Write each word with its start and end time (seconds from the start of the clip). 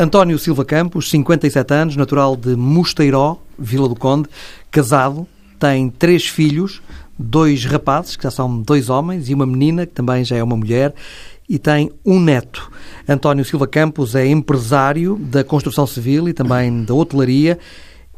António 0.00 0.38
Silva 0.38 0.64
Campos, 0.64 1.10
57 1.10 1.74
anos, 1.74 1.96
natural 1.96 2.36
de 2.36 2.54
Mosteiró, 2.54 3.36
Vila 3.58 3.88
do 3.88 3.96
Conde, 3.96 4.28
casado, 4.70 5.26
tem 5.58 5.90
três 5.90 6.24
filhos, 6.28 6.80
dois 7.18 7.64
rapazes, 7.64 8.14
que 8.14 8.22
já 8.22 8.30
são 8.30 8.62
dois 8.62 8.90
homens, 8.90 9.28
e 9.28 9.34
uma 9.34 9.44
menina, 9.44 9.84
que 9.84 9.92
também 9.92 10.24
já 10.24 10.36
é 10.36 10.42
uma 10.42 10.56
mulher, 10.56 10.94
e 11.48 11.58
tem 11.58 11.90
um 12.06 12.20
neto. 12.20 12.70
António 13.08 13.44
Silva 13.44 13.66
Campos 13.66 14.14
é 14.14 14.24
empresário 14.24 15.16
da 15.16 15.42
construção 15.42 15.84
civil 15.84 16.28
e 16.28 16.32
também 16.32 16.84
da 16.84 16.94
hotelaria 16.94 17.58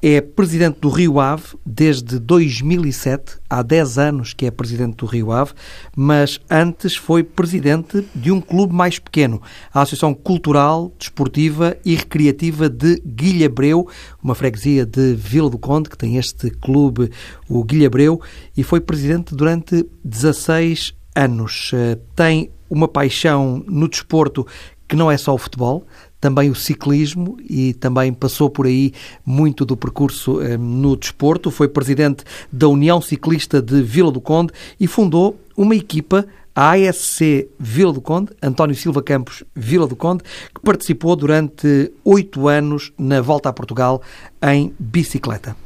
é 0.03 0.21
presidente 0.21 0.81
do 0.81 0.89
Rio 0.89 1.21
Ave 1.21 1.57
desde 1.65 2.19
2007, 2.19 3.39
há 3.49 3.63
10 3.63 3.99
anos 3.99 4.33
que 4.33 4.47
é 4.47 4.51
presidente 4.51 4.97
do 4.97 5.07
Rio 5.07 5.31
Ave, 5.31 5.53
mas 5.95 6.41
antes 6.51 6.97
foi 6.97 7.23
presidente 7.23 8.07
de 8.15 8.33
um 8.33 8.41
clube 8.41 8.75
mais 8.75 8.99
pequeno, 8.99 9.43
a 9.73 9.83
Associação 9.83 10.15
Cultural, 10.15 10.93
Desportiva 10.99 11.77
e 11.85 11.95
Recreativa 11.95 12.69
de 12.69 13.01
Guilhabreu, 13.05 13.87
uma 14.23 14.35
freguesia 14.35 14.87
de 14.87 15.15
Vila 15.15 15.51
do 15.51 15.59
Conde, 15.59 15.91
que 15.91 15.99
tem 15.99 16.17
este 16.17 16.51
clube, 16.51 17.11
o 17.49 17.63
Guilhabreu, 17.63 18.21
e 18.57 18.63
foi 18.63 18.81
presidente 18.81 19.35
durante 19.35 19.87
16 20.05 20.95
anos. 21.15 21.73
Eh, 21.75 21.99
tem 22.15 22.51
uma 22.69 22.89
paixão 22.89 23.63
no 23.67 23.89
desporto 23.89 24.47
que 24.89 24.97
não 24.97 25.11
é 25.11 25.17
só 25.17 25.35
o 25.35 25.39
futebol, 25.39 25.87
também 26.21 26.51
o 26.51 26.55
ciclismo 26.55 27.39
e 27.49 27.73
também 27.75 28.13
passou 28.13 28.51
por 28.51 28.67
aí 28.67 28.93
muito 29.25 29.65
do 29.65 29.77
percurso 29.77 30.41
eh, 30.41 30.57
no 30.59 30.97
desporto. 30.97 31.51
Foi 31.51 31.67
presidente 31.67 32.25
da 32.53 32.69
União 32.69 33.01
Ciclista 33.01 33.63
de 33.63 33.81
Vila 33.83 34.13
do 34.13 34.21
Conde 34.21 34.53
e 34.79 34.87
fundou 34.87 35.41
uma 35.57 35.75
equipa 35.75 36.27
a 36.55 36.73
ASC 36.73 37.49
Vila 37.59 37.93
do 37.93 38.01
Conde, 38.01 38.33
António 38.43 38.75
Silva 38.75 39.03
Campos 39.03 39.45
Vila 39.55 39.87
do 39.87 39.97
Conde, 39.97 40.25
que 40.55 40.61
participou 40.61 41.17
durante 41.17 41.93
oito 42.05 42.49
anos 42.49 42.93
na 42.99 43.21
Volta 43.21 43.49
a 43.49 43.53
Portugal 43.53 44.03
em 44.43 44.75
bicicleta. 44.79 45.57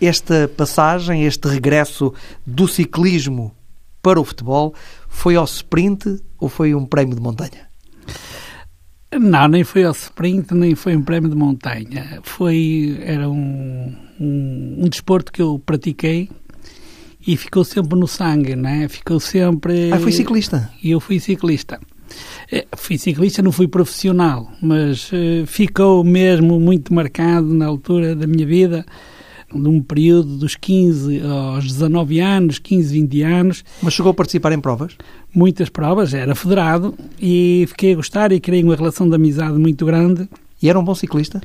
Esta 0.00 0.50
passagem, 0.54 1.24
este 1.24 1.48
regresso 1.48 2.12
do 2.44 2.68
ciclismo 2.68 3.54
para 4.02 4.20
o 4.20 4.24
futebol, 4.24 4.74
foi 5.08 5.36
ao 5.36 5.44
sprint 5.44 6.20
ou 6.38 6.48
foi 6.48 6.74
um 6.74 6.84
prémio 6.84 7.14
de 7.14 7.22
montanha? 7.22 7.68
Não, 9.18 9.48
nem 9.48 9.64
foi 9.64 9.84
ao 9.84 9.92
sprint, 9.92 10.54
nem 10.54 10.74
foi 10.74 10.96
um 10.96 11.02
prémio 11.02 11.30
de 11.30 11.36
montanha. 11.36 12.20
Foi, 12.22 12.98
era 13.02 13.28
um, 13.28 13.94
um, 14.20 14.76
um 14.78 14.88
desporto 14.88 15.32
que 15.32 15.42
eu 15.42 15.60
pratiquei 15.64 16.28
e 17.26 17.36
ficou 17.36 17.64
sempre 17.64 17.98
no 17.98 18.06
sangue, 18.06 18.54
né? 18.54 18.88
Ficou 18.88 19.18
sempre... 19.18 19.92
Ah, 19.92 19.98
foi 19.98 20.12
ciclista? 20.12 20.70
E 20.82 20.90
eu 20.90 21.00
fui 21.00 21.18
ciclista. 21.18 21.80
É, 22.50 22.66
fui 22.76 22.98
ciclista, 22.98 23.42
não 23.42 23.50
fui 23.50 23.66
profissional, 23.66 24.50
mas 24.60 25.10
uh, 25.12 25.46
ficou 25.46 26.04
mesmo 26.04 26.60
muito 26.60 26.92
marcado 26.92 27.46
na 27.46 27.66
altura 27.66 28.14
da 28.14 28.26
minha 28.26 28.46
vida 28.46 28.84
num 29.54 29.80
período 29.80 30.36
dos 30.36 30.56
15 30.56 31.20
aos 31.20 31.64
19 31.64 32.20
anos, 32.20 32.58
15, 32.58 32.92
20 33.00 33.22
anos. 33.22 33.64
Mas 33.82 33.94
chegou 33.94 34.10
a 34.10 34.14
participar 34.14 34.52
em 34.52 34.60
provas? 34.60 34.96
Muitas 35.34 35.68
provas, 35.68 36.14
era 36.14 36.34
federado 36.34 36.94
e 37.20 37.64
fiquei 37.68 37.92
a 37.92 37.96
gostar 37.96 38.32
e 38.32 38.40
criei 38.40 38.62
uma 38.62 38.76
relação 38.76 39.08
de 39.08 39.14
amizade 39.14 39.58
muito 39.58 39.86
grande. 39.86 40.28
E 40.62 40.68
era 40.68 40.78
um 40.78 40.84
bom 40.84 40.94
ciclista? 40.94 41.40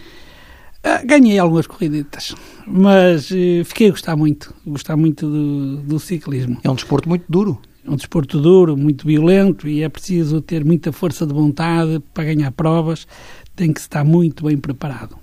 Ah, 0.83 1.01
ganhei 1.03 1.37
algumas 1.37 1.67
corriditas, 1.67 2.33
mas 2.65 3.29
eh, 3.33 3.63
fiquei 3.65 3.87
a 3.87 3.91
gostar 3.91 4.15
muito, 4.15 4.53
gostar 4.65 4.95
muito 4.95 5.29
do, 5.29 5.77
do 5.77 5.99
ciclismo. 5.99 6.57
É 6.63 6.69
um 6.69 6.75
desporto 6.75 7.09
muito 7.09 7.25
duro. 7.27 7.59
É 7.85 7.91
um 7.91 7.95
desporto 7.95 8.39
duro, 8.39 8.77
muito 8.77 9.05
violento 9.05 9.67
e 9.67 9.83
é 9.83 9.89
preciso 9.89 10.41
ter 10.41 10.63
muita 10.63 10.91
força 10.91 11.25
de 11.25 11.33
vontade 11.33 12.01
para 12.13 12.23
ganhar 12.25 12.51
provas, 12.51 13.07
tem 13.55 13.73
que 13.73 13.79
estar 13.79 14.03
muito 14.05 14.45
bem 14.45 14.57
preparado. 14.57 15.17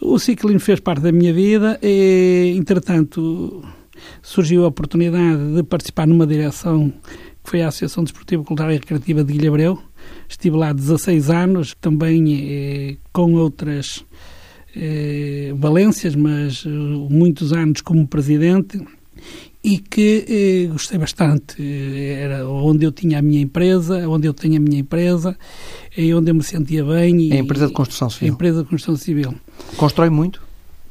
O 0.00 0.18
ciclismo 0.18 0.60
fez 0.60 0.80
parte 0.80 1.02
da 1.02 1.12
minha 1.12 1.32
vida 1.32 1.78
e, 1.82 2.54
entretanto, 2.56 3.64
surgiu 4.22 4.64
a 4.64 4.68
oportunidade 4.68 5.54
de 5.54 5.62
participar 5.62 6.06
numa 6.06 6.26
direção 6.26 6.92
que 7.42 7.50
foi 7.50 7.62
a 7.62 7.68
Associação 7.68 8.02
Desportiva 8.02 8.42
Cultural 8.42 8.72
e 8.72 8.74
Recreativa 8.74 9.22
de 9.22 9.32
Guilhabreu. 9.32 9.78
Estive 10.28 10.56
lá 10.56 10.72
16 10.72 11.30
anos, 11.30 11.74
também 11.80 12.34
eh, 12.34 12.96
com 13.12 13.34
outras 13.34 14.04
eh, 14.74 15.52
valências, 15.56 16.14
mas 16.16 16.64
eh, 16.66 16.68
muitos 16.68 17.52
anos 17.52 17.80
como 17.80 18.06
presidente 18.06 18.78
e 19.66 19.78
que 19.78 20.24
eh, 20.28 20.72
gostei 20.72 20.96
bastante. 20.96 21.60
Era 21.60 22.48
onde 22.48 22.86
eu 22.86 22.92
tinha 22.92 23.18
a 23.18 23.22
minha 23.22 23.40
empresa, 23.40 24.08
onde 24.08 24.28
eu 24.28 24.32
tenho 24.32 24.58
a 24.58 24.60
minha 24.60 24.78
empresa, 24.78 25.36
e 25.96 26.14
onde 26.14 26.30
eu 26.30 26.36
me 26.36 26.44
sentia 26.44 26.84
bem. 26.84 27.32
É 27.32 27.38
a 27.38 27.40
empresa 27.40 27.66
de 27.66 27.72
construção 27.72 28.08
civil. 28.08 28.28
A 28.28 28.32
empresa 28.32 28.62
de 28.62 28.68
construção 28.70 28.96
civil. 28.96 29.34
Constrói 29.76 30.08
muito? 30.08 30.40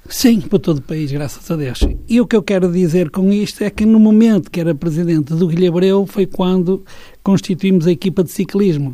Sim, 0.09 0.41
para 0.41 0.59
todo 0.59 0.79
o 0.79 0.81
país, 0.81 1.09
graças 1.09 1.49
a 1.49 1.55
Deus. 1.55 1.79
E 2.07 2.19
o 2.19 2.27
que 2.27 2.35
eu 2.35 2.43
quero 2.43 2.69
dizer 2.69 3.09
com 3.11 3.31
isto 3.31 3.63
é 3.63 3.69
que 3.69 3.85
no 3.85 3.97
momento 3.97 4.51
que 4.51 4.59
era 4.59 4.75
presidente 4.75 5.33
do 5.33 5.47
Guilhabreu 5.47 6.05
foi 6.05 6.25
quando 6.25 6.83
constituímos 7.23 7.87
a 7.87 7.91
equipa 7.91 8.25
de 8.25 8.31
ciclismo. 8.31 8.93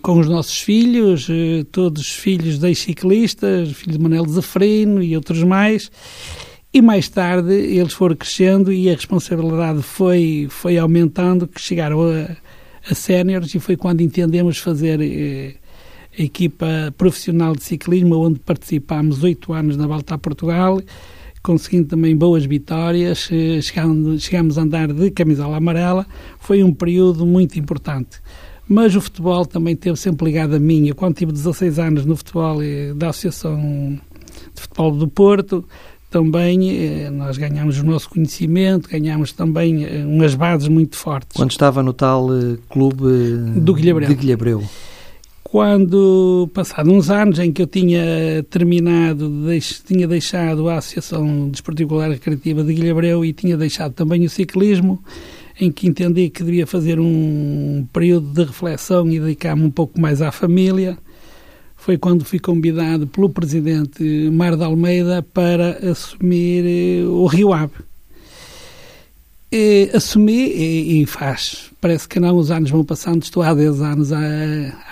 Com 0.00 0.18
os 0.18 0.26
nossos 0.26 0.58
filhos, 0.62 1.28
eh, 1.28 1.66
todos 1.70 2.00
os 2.00 2.12
filhos 2.12 2.58
de 2.58 2.74
ciclistas, 2.74 3.70
filho 3.72 3.92
de 3.92 3.98
Manel 3.98 4.26
Zafrino 4.26 5.02
e 5.02 5.14
outros 5.14 5.42
mais. 5.42 5.90
E 6.72 6.82
mais 6.82 7.08
tarde 7.08 7.52
eles 7.52 7.94
foram 7.94 8.14
crescendo 8.14 8.70
e 8.70 8.90
a 8.90 8.94
responsabilidade 8.94 9.82
foi, 9.82 10.48
foi 10.50 10.76
aumentando, 10.76 11.46
que 11.46 11.60
chegaram 11.60 12.02
a, 12.02 12.36
a 12.90 12.94
séniores 12.94 13.54
e 13.54 13.58
foi 13.58 13.76
quando 13.76 14.02
entendemos 14.02 14.58
fazer 14.58 15.00
eh, 15.00 15.54
a 16.18 16.22
equipa 16.22 16.94
profissional 16.96 17.54
de 17.54 17.62
ciclismo, 17.62 18.16
onde 18.16 18.38
participámos 18.40 19.22
oito 19.22 19.54
anos 19.54 19.78
na 19.78 19.86
Volta 19.86 20.14
a 20.14 20.18
Portugal, 20.18 20.80
conseguindo 21.42 21.88
também 21.88 22.14
boas 22.14 22.44
vitórias, 22.44 23.30
eh, 23.32 23.62
chegamos, 23.62 24.22
chegamos 24.22 24.58
a 24.58 24.62
andar 24.62 24.92
de 24.92 25.10
camisola 25.10 25.56
amarela, 25.56 26.06
foi 26.38 26.62
um 26.62 26.74
período 26.74 27.24
muito 27.24 27.58
importante. 27.58 28.20
Mas 28.68 28.94
o 28.94 29.00
futebol 29.00 29.46
também 29.46 29.74
teve 29.74 29.96
sempre 29.96 30.26
ligado 30.26 30.54
a 30.54 30.58
mim. 30.58 30.86
Eu, 30.86 30.94
quando 30.94 31.14
tive 31.14 31.32
16 31.32 31.78
anos 31.78 32.04
no 32.04 32.14
futebol 32.14 32.62
eh, 32.62 32.92
da 32.94 33.08
Associação 33.08 33.98
de 34.54 34.60
Futebol 34.60 34.90
do 34.92 35.08
Porto, 35.08 35.64
também 36.10 36.70
eh, 36.70 37.10
nós 37.10 37.36
ganhámos 37.36 37.78
o 37.78 37.84
nosso 37.84 38.08
conhecimento, 38.08 38.88
ganhámos 38.88 39.32
também 39.32 39.84
eh, 39.84 40.04
umas 40.06 40.34
bases 40.34 40.68
muito 40.68 40.96
fortes. 40.96 41.36
Quando 41.36 41.50
estava 41.50 41.82
no 41.82 41.92
tal 41.92 42.28
eh, 42.32 42.56
clube 42.68 43.04
do 43.56 43.74
Guilhabreu. 43.74 44.08
de 44.08 44.14
Guilhabreu? 44.14 44.64
Quando, 45.42 46.50
passados 46.52 46.92
uns 46.92 47.08
anos 47.08 47.38
em 47.38 47.50
que 47.50 47.62
eu 47.62 47.66
tinha 47.66 48.44
terminado, 48.50 49.46
deix, 49.46 49.82
tinha 49.86 50.06
deixado 50.06 50.68
a 50.68 50.76
Associação 50.76 51.48
Desportiva 51.48 52.06
e 52.06 52.10
Recreativa 52.10 52.62
de 52.62 52.74
Guilhabreu 52.74 53.24
e 53.24 53.32
tinha 53.32 53.56
deixado 53.56 53.92
também 53.92 54.26
o 54.26 54.30
ciclismo, 54.30 55.02
em 55.58 55.72
que 55.72 55.88
entendi 55.88 56.28
que 56.28 56.44
devia 56.44 56.66
fazer 56.66 57.00
um 57.00 57.86
período 57.92 58.26
de 58.26 58.44
reflexão 58.44 59.08
e 59.08 59.18
dedicar-me 59.18 59.64
um 59.64 59.70
pouco 59.70 59.98
mais 59.98 60.20
à 60.20 60.30
família, 60.30 60.98
foi 61.88 61.96
quando 61.96 62.22
fui 62.22 62.38
convidado 62.38 63.06
pelo 63.06 63.30
presidente 63.30 64.04
Mar 64.30 64.54
de 64.54 64.62
Almeida 64.62 65.22
para 65.22 65.90
assumir 65.90 66.62
eh, 66.66 67.06
o 67.06 67.24
Rio 67.24 67.50
Ave. 67.50 67.72
E, 69.50 69.90
assumi 69.94 70.50
e, 70.50 71.00
e, 71.00 71.06
faz. 71.06 71.70
Parece 71.80 72.06
que 72.06 72.20
não, 72.20 72.36
os 72.36 72.50
anos 72.50 72.70
vão 72.70 72.84
passando. 72.84 73.22
Estou 73.22 73.42
há 73.42 73.54
10 73.54 73.80
anos 73.80 74.12
à, 74.12 74.20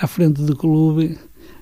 à 0.00 0.06
frente 0.06 0.40
do 0.40 0.56
clube 0.56 1.18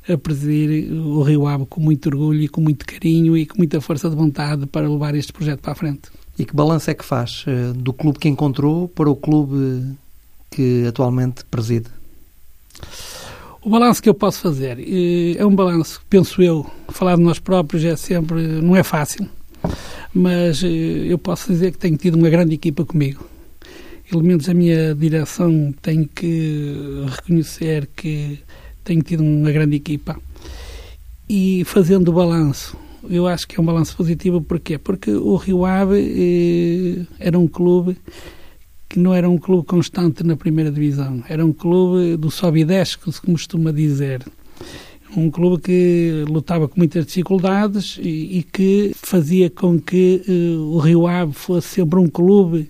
a 0.08 0.16
presidir 0.16 0.92
o 0.92 1.20
Rio 1.24 1.48
Ave 1.48 1.66
com 1.66 1.80
muito 1.80 2.08
orgulho 2.08 2.42
e 2.42 2.46
com 2.46 2.60
muito 2.60 2.86
carinho 2.86 3.36
e 3.36 3.44
com 3.44 3.58
muita 3.58 3.80
força 3.80 4.08
de 4.08 4.14
vontade 4.14 4.66
para 4.66 4.88
levar 4.88 5.16
este 5.16 5.32
projeto 5.32 5.58
para 5.58 5.72
a 5.72 5.74
frente. 5.74 6.12
E 6.38 6.44
que 6.44 6.54
balanço 6.54 6.92
é 6.92 6.94
que 6.94 7.04
faz 7.04 7.44
eh, 7.48 7.72
do 7.74 7.92
clube 7.92 8.20
que 8.20 8.28
encontrou 8.28 8.86
para 8.86 9.10
o 9.10 9.16
clube 9.16 9.96
que 10.48 10.86
atualmente 10.86 11.44
preside? 11.46 11.88
O 13.64 13.70
balanço 13.70 14.02
que 14.02 14.10
eu 14.10 14.14
posso 14.14 14.40
fazer 14.42 14.78
é 15.38 15.46
um 15.46 15.54
balanço, 15.54 16.02
penso 16.10 16.42
eu, 16.42 16.70
falar 16.90 17.16
de 17.16 17.22
nós 17.22 17.38
próprios 17.38 17.82
é 17.82 17.96
sempre, 17.96 18.42
não 18.60 18.76
é 18.76 18.82
fácil, 18.82 19.26
mas 20.12 20.62
eh, 20.62 20.66
eu 20.68 21.16
posso 21.16 21.50
dizer 21.50 21.72
que 21.72 21.78
tenho 21.78 21.96
tido 21.96 22.16
uma 22.16 22.28
grande 22.28 22.54
equipa 22.54 22.84
comigo. 22.84 23.26
Elementos 24.12 24.48
da 24.48 24.52
minha 24.52 24.94
direção 24.94 25.74
tenho 25.80 26.06
que 26.06 27.06
reconhecer 27.06 27.88
que 27.96 28.38
tenho 28.84 29.00
tido 29.00 29.22
uma 29.22 29.50
grande 29.50 29.76
equipa. 29.76 30.20
E 31.26 31.64
fazendo 31.64 32.08
o 32.08 32.12
balanço, 32.12 32.76
eu 33.08 33.26
acho 33.26 33.48
que 33.48 33.58
é 33.58 33.62
um 33.62 33.64
balanço 33.64 33.96
positivo, 33.96 34.42
porquê? 34.42 34.76
Porque 34.76 35.10
o 35.10 35.36
Rio 35.36 35.64
Ave 35.64 37.06
eh, 37.06 37.06
era 37.18 37.38
um 37.38 37.48
clube 37.48 37.96
que 38.94 39.00
não 39.00 39.12
era 39.12 39.28
um 39.28 39.36
clube 39.36 39.66
constante 39.66 40.22
na 40.22 40.36
primeira 40.36 40.70
divisão, 40.70 41.20
era 41.28 41.44
um 41.44 41.52
clube 41.52 42.16
do 42.16 42.30
sobe 42.30 42.60
e 42.60 42.64
desce, 42.64 42.96
como 42.96 43.12
se 43.12 43.20
costuma 43.20 43.72
dizer. 43.72 44.24
Um 45.16 45.28
clube 45.32 45.60
que 45.62 46.24
lutava 46.28 46.68
com 46.68 46.78
muitas 46.78 47.04
dificuldades 47.04 47.98
e, 48.00 48.38
e 48.38 48.42
que 48.44 48.92
fazia 48.94 49.50
com 49.50 49.80
que 49.80 50.22
uh, 50.28 50.76
o 50.76 50.78
Rio 50.78 51.08
Ave 51.08 51.32
fosse 51.32 51.66
sempre 51.66 51.98
um 51.98 52.06
clube 52.06 52.68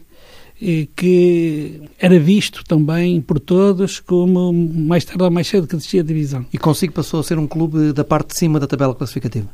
que 0.97 1.83
era 1.99 2.19
visto 2.19 2.65
também 2.65 3.21
por 3.21 3.39
todos 3.39 4.01
como 4.01 4.51
mais 4.51 5.05
tarde 5.05 5.23
ou 5.23 5.31
mais 5.31 5.47
cedo 5.47 5.67
que 5.67 5.77
descia 5.77 6.01
a 6.01 6.05
divisão. 6.05 6.47
E 6.51 6.57
consigo 6.57 6.95
passou 6.95 7.21
a 7.21 7.23
ser 7.23 7.39
um 7.39 7.47
clube 7.47 7.93
da 7.93 8.03
parte 8.03 8.29
de 8.29 8.39
cima 8.39 8.59
da 8.59 8.67
tabela 8.67 8.95
classificativa? 8.95 9.51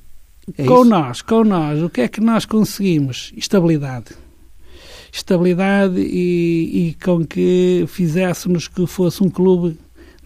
É 0.56 0.64
com 0.64 0.82
isso? 0.82 0.84
nós, 0.84 1.20
com 1.20 1.42
nós, 1.42 1.82
o 1.82 1.90
que 1.90 2.02
é 2.02 2.06
que 2.06 2.20
nós 2.20 2.44
conseguimos? 2.44 3.32
Estabilidade. 3.36 4.14
Estabilidade 5.12 6.00
e, 6.00 6.88
e 6.88 6.94
com 7.02 7.24
que 7.24 7.84
fizéssemos 7.88 8.68
que 8.68 8.86
fosse 8.86 9.22
um 9.22 9.28
clube 9.28 9.76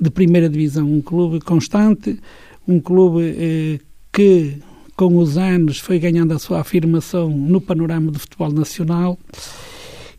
de 0.00 0.10
primeira 0.10 0.48
divisão, 0.48 0.90
um 0.90 1.00
clube 1.00 1.40
constante, 1.40 2.18
um 2.66 2.80
clube 2.80 3.22
eh, 3.22 3.80
que 4.12 4.58
com 4.96 5.16
os 5.18 5.36
anos 5.36 5.78
foi 5.78 5.98
ganhando 5.98 6.32
a 6.32 6.38
sua 6.38 6.60
afirmação 6.60 7.28
no 7.28 7.60
panorama 7.60 8.10
do 8.10 8.18
futebol 8.18 8.52
nacional 8.52 9.18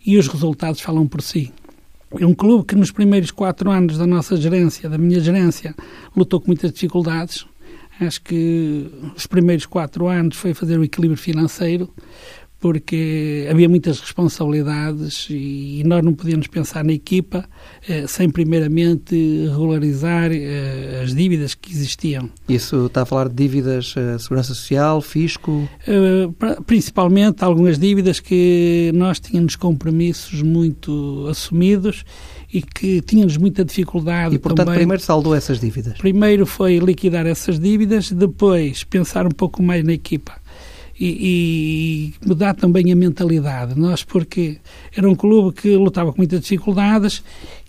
e 0.05 0.17
os 0.17 0.27
resultados 0.27 0.81
falam 0.81 1.07
por 1.07 1.21
si. 1.21 1.51
É 2.19 2.25
um 2.25 2.33
clube 2.33 2.65
que 2.65 2.75
nos 2.75 2.91
primeiros 2.91 3.31
quatro 3.31 3.69
anos 3.69 3.97
da 3.97 4.05
nossa 4.05 4.37
gerência, 4.37 4.89
da 4.89 4.97
minha 4.97 5.19
gerência, 5.19 5.75
lutou 6.15 6.39
com 6.39 6.47
muitas 6.47 6.71
dificuldades. 6.71 7.45
Acho 7.99 8.21
que 8.21 8.89
os 9.15 9.25
primeiros 9.25 9.65
quatro 9.65 10.07
anos 10.07 10.37
foi 10.37 10.53
fazer 10.53 10.77
o 10.77 10.83
equilíbrio 10.83 11.17
financeiro, 11.17 11.89
porque 12.59 13.47
havia 13.49 13.69
muitas 13.69 13.99
responsabilidades 13.99 15.27
e 15.29 15.83
nós 15.85 16.03
não 16.03 16.13
podíamos 16.13 16.47
pensar 16.47 16.83
na 16.83 16.93
equipa 16.93 17.47
eh, 17.87 18.05
sem 18.07 18.29
primeiramente 18.29 19.47
regularizar 19.47 20.31
eh, 20.31 21.01
as 21.03 21.13
dívidas 21.13 21.53
que 21.53 21.71
existiam. 21.71 22.29
Isso 22.47 22.87
está 22.87 23.03
a 23.03 23.05
falar 23.05 23.29
de 23.29 23.35
dívidas 23.35 23.93
uh, 23.95 24.17
segurança 24.19 24.53
social, 24.53 25.01
fisco? 25.01 25.67
principalmente 26.65 27.43
algumas 27.43 27.77
dívidas 27.77 28.19
que 28.19 28.91
nós 28.93 29.19
tínhamos 29.19 29.55
compromissos 29.55 30.41
muito 30.41 31.27
assumidos 31.29 32.03
e 32.51 32.61
que 32.61 33.01
tínhamos 33.01 33.37
muita 33.37 33.65
dificuldade. 33.65 34.35
E, 34.35 34.39
portanto, 34.39 34.67
também. 34.67 34.79
primeiro 34.79 35.03
saldou 35.03 35.35
essas 35.35 35.59
dívidas? 35.59 35.97
Primeiro 35.97 36.45
foi 36.45 36.79
liquidar 36.79 37.25
essas 37.25 37.59
dívidas, 37.59 38.11
depois 38.11 38.83
pensar 38.83 39.25
um 39.25 39.31
pouco 39.31 39.61
mais 39.61 39.83
na 39.83 39.93
equipa 39.93 40.44
e, 40.99 42.13
e, 42.21 42.27
mudar 42.27 42.53
também 42.53 42.91
a 42.91 42.95
mentalidade. 42.95 43.77
Nós, 43.77 44.03
porque 44.03 44.57
era 44.95 45.09
um 45.09 45.15
clube 45.15 45.55
que 45.59 45.75
lutava 45.75 46.11
com 46.11 46.17
muitas 46.17 46.41
dificuldades 46.41 47.23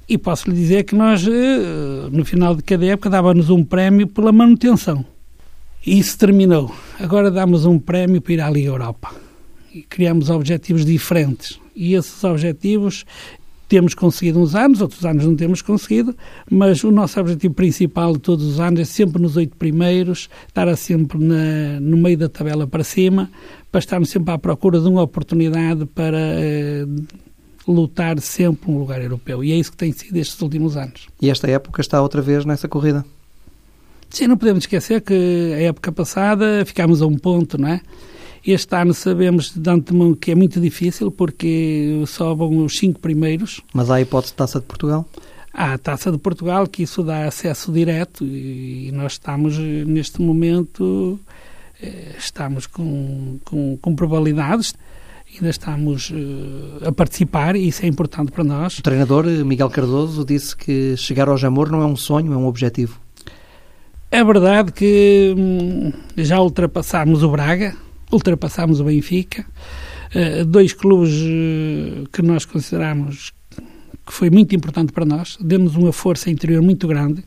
e 0.08 0.16
posso 0.16 0.48
lhe 0.48 0.56
dizer 0.56 0.84
que 0.84 0.94
nós, 0.94 1.26
eh, 1.26 2.08
no 2.12 2.24
final 2.24 2.54
de 2.54 2.62
cada 2.62 2.86
época, 2.86 3.10
dávamos 3.10 3.50
um 3.50 3.64
prémio 3.64 4.06
pela 4.06 4.30
manutenção. 4.30 5.04
E 5.84 5.98
isso 5.98 6.16
terminou. 6.16 6.72
Agora 6.98 7.30
damos 7.30 7.64
um 7.66 7.78
prémio 7.78 8.20
para 8.20 8.32
ir 8.32 8.40
à 8.40 8.48
Liga 8.50 8.68
Europa. 8.68 9.10
E 9.74 9.82
criamos 9.82 10.30
objetivos 10.30 10.84
diferentes. 10.84 11.60
E 11.74 11.94
esses 11.94 12.22
objetivos 12.22 13.04
temos 13.68 13.94
conseguido 13.94 14.40
uns 14.40 14.54
anos, 14.54 14.80
outros 14.80 15.04
anos 15.04 15.24
não 15.24 15.34
temos 15.34 15.60
conseguido, 15.60 16.14
mas 16.50 16.84
o 16.84 16.90
nosso 16.90 17.18
objetivo 17.18 17.54
principal 17.54 18.12
de 18.12 18.20
todos 18.20 18.44
os 18.44 18.60
anos 18.60 18.80
é 18.80 18.84
sempre 18.84 19.20
nos 19.20 19.36
oito 19.36 19.56
primeiros, 19.56 20.28
estar 20.46 20.74
sempre 20.76 21.18
na, 21.18 21.80
no 21.80 21.96
meio 21.96 22.16
da 22.16 22.28
tabela 22.28 22.66
para 22.66 22.84
cima, 22.84 23.30
para 23.70 23.80
estarmos 23.80 24.10
sempre 24.10 24.32
à 24.32 24.38
procura 24.38 24.80
de 24.80 24.88
uma 24.88 25.02
oportunidade 25.02 25.84
para 25.86 26.18
eh, 26.18 26.86
lutar 27.66 28.20
sempre 28.20 28.70
um 28.70 28.78
lugar 28.78 29.02
europeu. 29.02 29.42
E 29.42 29.52
é 29.52 29.56
isso 29.56 29.72
que 29.72 29.76
tem 29.76 29.92
sido 29.92 30.16
estes 30.16 30.40
últimos 30.40 30.76
anos. 30.76 31.08
E 31.20 31.28
esta 31.28 31.50
época 31.50 31.80
está 31.80 32.00
outra 32.00 32.22
vez 32.22 32.44
nessa 32.44 32.68
corrida? 32.68 33.04
Sim, 34.08 34.28
não 34.28 34.36
podemos 34.36 34.62
esquecer 34.62 35.00
que 35.00 35.52
a 35.54 35.62
época 35.62 35.90
passada 35.90 36.64
ficámos 36.64 37.02
a 37.02 37.06
um 37.06 37.16
ponto, 37.16 37.58
não 37.58 37.68
é? 37.68 37.80
Este 38.46 38.76
ano 38.76 38.94
sabemos 38.94 39.52
de 39.54 39.70
antemão 39.70 40.14
que 40.14 40.30
é 40.30 40.34
muito 40.34 40.60
difícil 40.60 41.10
porque 41.10 42.04
só 42.06 42.34
vão 42.34 42.64
os 42.64 42.78
cinco 42.78 43.00
primeiros. 43.00 43.60
Mas 43.74 43.90
há 43.90 43.96
a 43.96 44.00
hipótese 44.00 44.32
de 44.32 44.36
Taça 44.36 44.60
de 44.60 44.66
Portugal? 44.66 45.04
Há 45.52 45.72
a 45.72 45.78
Taça 45.78 46.12
de 46.12 46.18
Portugal, 46.18 46.66
que 46.66 46.84
isso 46.84 47.02
dá 47.02 47.26
acesso 47.26 47.72
direto 47.72 48.24
e 48.24 48.90
nós 48.92 49.12
estamos 49.12 49.58
neste 49.58 50.22
momento 50.22 51.18
eh, 51.82 52.14
estamos 52.18 52.66
com, 52.66 53.38
com, 53.44 53.76
com 53.78 53.96
probabilidades 53.96 54.74
ainda 55.34 55.50
estamos 55.50 56.10
uh, 56.10 56.88
a 56.88 56.92
participar 56.92 57.56
e 57.56 57.68
isso 57.68 57.84
é 57.84 57.88
importante 57.88 58.32
para 58.32 58.44
nós. 58.44 58.78
O 58.78 58.82
treinador 58.82 59.26
eh, 59.26 59.44
Miguel 59.44 59.68
Cardoso 59.70 60.24
disse 60.24 60.56
que 60.56 60.96
chegar 60.96 61.28
ao 61.28 61.36
Jamor 61.36 61.70
não 61.70 61.82
é 61.82 61.86
um 61.86 61.96
sonho, 61.96 62.32
é 62.32 62.36
um 62.36 62.46
objetivo. 62.46 62.98
É 64.10 64.24
verdade 64.24 64.72
que 64.72 65.34
hum, 65.36 65.92
já 66.16 66.40
ultrapassámos 66.40 67.22
o 67.22 67.30
Braga, 67.30 67.74
ultrapassámos 68.12 68.80
o 68.80 68.84
Benfica, 68.84 69.44
uh, 70.14 70.44
dois 70.44 70.72
clubes 70.72 71.12
uh, 71.12 72.08
que 72.12 72.22
nós 72.22 72.44
consideramos 72.44 73.32
que 74.06 74.12
foi 74.12 74.30
muito 74.30 74.54
importante 74.54 74.92
para 74.92 75.04
nós, 75.04 75.36
demos 75.40 75.74
uma 75.74 75.92
força 75.92 76.30
interior 76.30 76.62
muito 76.62 76.86
grande, 76.86 77.24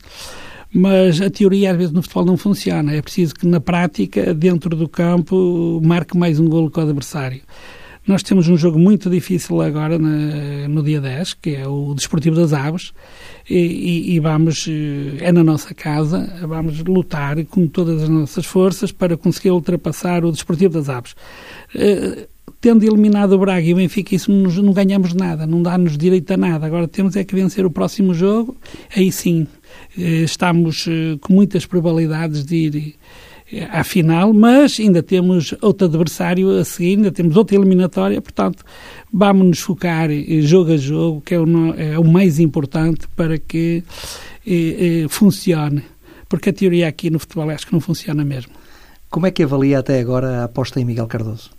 mas 0.73 1.19
a 1.19 1.29
teoria 1.29 1.71
às 1.71 1.77
vezes 1.77 1.91
no 1.91 2.01
futebol 2.01 2.25
não 2.25 2.37
funciona, 2.37 2.93
é 2.93 3.01
preciso 3.01 3.35
que 3.35 3.45
na 3.45 3.59
prática, 3.59 4.33
dentro 4.33 4.75
do 4.75 4.87
campo, 4.87 5.81
marque 5.83 6.17
mais 6.17 6.39
um 6.39 6.47
golo 6.47 6.71
com 6.71 6.79
o 6.79 6.83
adversário. 6.83 7.41
Nós 8.09 8.23
temos 8.23 8.49
um 8.49 8.57
jogo 8.57 8.79
muito 8.79 9.07
difícil 9.07 9.61
agora 9.61 9.99
na, 9.99 10.67
no 10.67 10.81
dia 10.81 10.99
10, 10.99 11.35
que 11.35 11.51
é 11.51 11.67
o 11.67 11.93
Desportivo 11.93 12.35
das 12.35 12.53
Aves, 12.53 12.91
e, 13.47 13.55
e, 13.55 14.15
e, 14.15 14.19
vamos, 14.19 14.65
eh, 14.67 15.25
é 15.25 15.31
na 15.31 15.43
nossa 15.43 15.75
casa, 15.75 16.27
vamos 16.41 16.83
lutar 16.83 17.45
com 17.45 17.67
todas 17.67 18.01
as 18.01 18.09
nossas 18.09 18.47
forças 18.47 18.91
para 18.91 19.15
conseguir 19.15 19.51
ultrapassar 19.51 20.25
o 20.25 20.31
Desportivo 20.31 20.73
das 20.73 20.89
Aves. 20.89 21.11
Uh, 21.75 22.27
tendo 22.59 22.83
eliminado 22.83 23.33
o 23.33 23.37
Braga 23.37 23.67
e 23.67 23.73
o 23.73 23.75
Benfica, 23.75 24.15
isso 24.15 24.31
não, 24.31 24.49
não 24.63 24.73
ganhamos 24.73 25.13
nada, 25.13 25.45
não 25.45 25.61
dá-nos 25.61 25.95
direito 25.95 26.31
a 26.31 26.37
nada. 26.37 26.65
Agora 26.65 26.87
temos 26.87 27.15
é 27.15 27.23
que 27.23 27.35
vencer 27.35 27.63
o 27.63 27.69
próximo 27.69 28.15
jogo, 28.15 28.57
aí 28.97 29.11
sim 29.11 29.43
uh, 29.95 30.01
estamos 30.01 30.87
com 31.21 31.31
muitas 31.31 31.63
probabilidades 31.67 32.43
de 32.43 32.55
ir 32.55 32.95
à 33.71 33.83
final, 33.83 34.33
mas 34.33 34.79
ainda 34.79 35.01
temos 35.01 35.55
outro 35.61 35.87
adversário 35.87 36.49
a 36.57 36.63
seguir, 36.63 36.97
ainda 36.97 37.11
temos 37.11 37.35
outra 37.35 37.55
eliminatória, 37.55 38.21
portanto, 38.21 38.63
vamos 39.11 39.47
nos 39.47 39.59
focar 39.59 40.09
jogo 40.41 40.73
a 40.73 40.77
jogo, 40.77 41.21
que 41.21 41.33
é 41.33 41.39
o, 41.39 41.73
é 41.75 41.97
o 41.97 42.03
mais 42.03 42.39
importante 42.39 43.07
para 43.15 43.37
que 43.37 43.83
eh, 44.45 45.03
eh, 45.03 45.07
funcione. 45.09 45.83
Porque 46.27 46.51
a 46.51 46.53
teoria 46.53 46.87
aqui 46.87 47.09
no 47.09 47.17
futebol 47.17 47.49
acho 47.49 47.65
que 47.65 47.73
não 47.73 47.79
funciona 47.79 48.23
mesmo. 48.23 48.53
Como 49.09 49.25
é 49.25 49.31
que 49.31 49.41
avalia 49.41 49.79
até 49.79 49.99
agora 49.99 50.41
a 50.41 50.43
aposta 50.43 50.79
em 50.79 50.85
Miguel 50.85 51.07
Cardoso? 51.07 51.49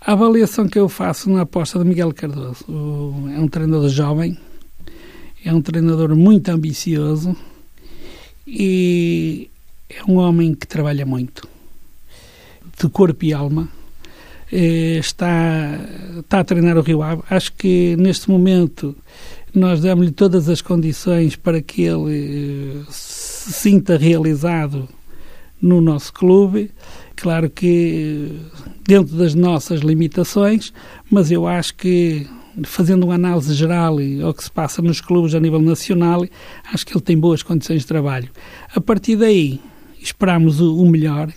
A 0.00 0.12
avaliação 0.12 0.68
que 0.68 0.78
eu 0.78 0.88
faço 0.88 1.30
na 1.30 1.42
aposta 1.42 1.78
de 1.78 1.84
Miguel 1.86 2.12
Cardoso 2.12 2.64
é 3.34 3.40
um 3.40 3.48
treinador 3.48 3.88
jovem, 3.88 4.38
é 5.44 5.52
um 5.52 5.62
treinador 5.62 6.14
muito 6.14 6.50
ambicioso 6.50 7.34
e 8.46 9.50
é 9.88 10.04
um 10.06 10.16
homem 10.16 10.54
que 10.54 10.66
trabalha 10.66 11.06
muito, 11.06 11.48
de 12.78 12.88
corpo 12.88 13.24
e 13.24 13.32
alma. 13.32 13.68
Eh, 14.52 14.98
está, 14.98 15.78
está 16.18 16.40
a 16.40 16.44
treinar 16.44 16.76
o 16.76 16.82
Rio 16.82 17.02
Ave. 17.02 17.22
Acho 17.30 17.52
que 17.54 17.96
neste 17.96 18.30
momento 18.30 18.94
nós 19.54 19.80
damos-lhe 19.80 20.12
todas 20.12 20.48
as 20.48 20.60
condições 20.60 21.36
para 21.36 21.60
que 21.62 21.82
ele 21.82 22.80
eh, 22.80 22.84
se 22.90 23.52
sinta 23.52 23.96
realizado 23.96 24.88
no 25.60 25.80
nosso 25.80 26.12
clube. 26.12 26.70
Claro 27.16 27.50
que 27.50 28.30
eh, 28.30 28.60
dentro 28.86 29.16
das 29.16 29.34
nossas 29.34 29.80
limitações, 29.80 30.72
mas 31.10 31.30
eu 31.30 31.46
acho 31.46 31.74
que 31.74 32.26
fazendo 32.64 33.04
uma 33.04 33.14
análise 33.14 33.54
geral 33.54 33.96
ao 34.24 34.34
que 34.34 34.44
se 34.44 34.50
passa 34.50 34.82
nos 34.82 35.00
clubes 35.00 35.34
a 35.34 35.40
nível 35.40 35.60
nacional, 35.60 36.24
acho 36.72 36.86
que 36.86 36.92
ele 36.92 37.02
tem 37.02 37.18
boas 37.18 37.42
condições 37.42 37.82
de 37.82 37.86
trabalho. 37.86 38.28
A 38.74 38.80
partir 38.80 39.16
daí, 39.16 39.60
esperamos 40.00 40.60
o, 40.60 40.76
o 40.76 40.88
melhor 40.88 41.32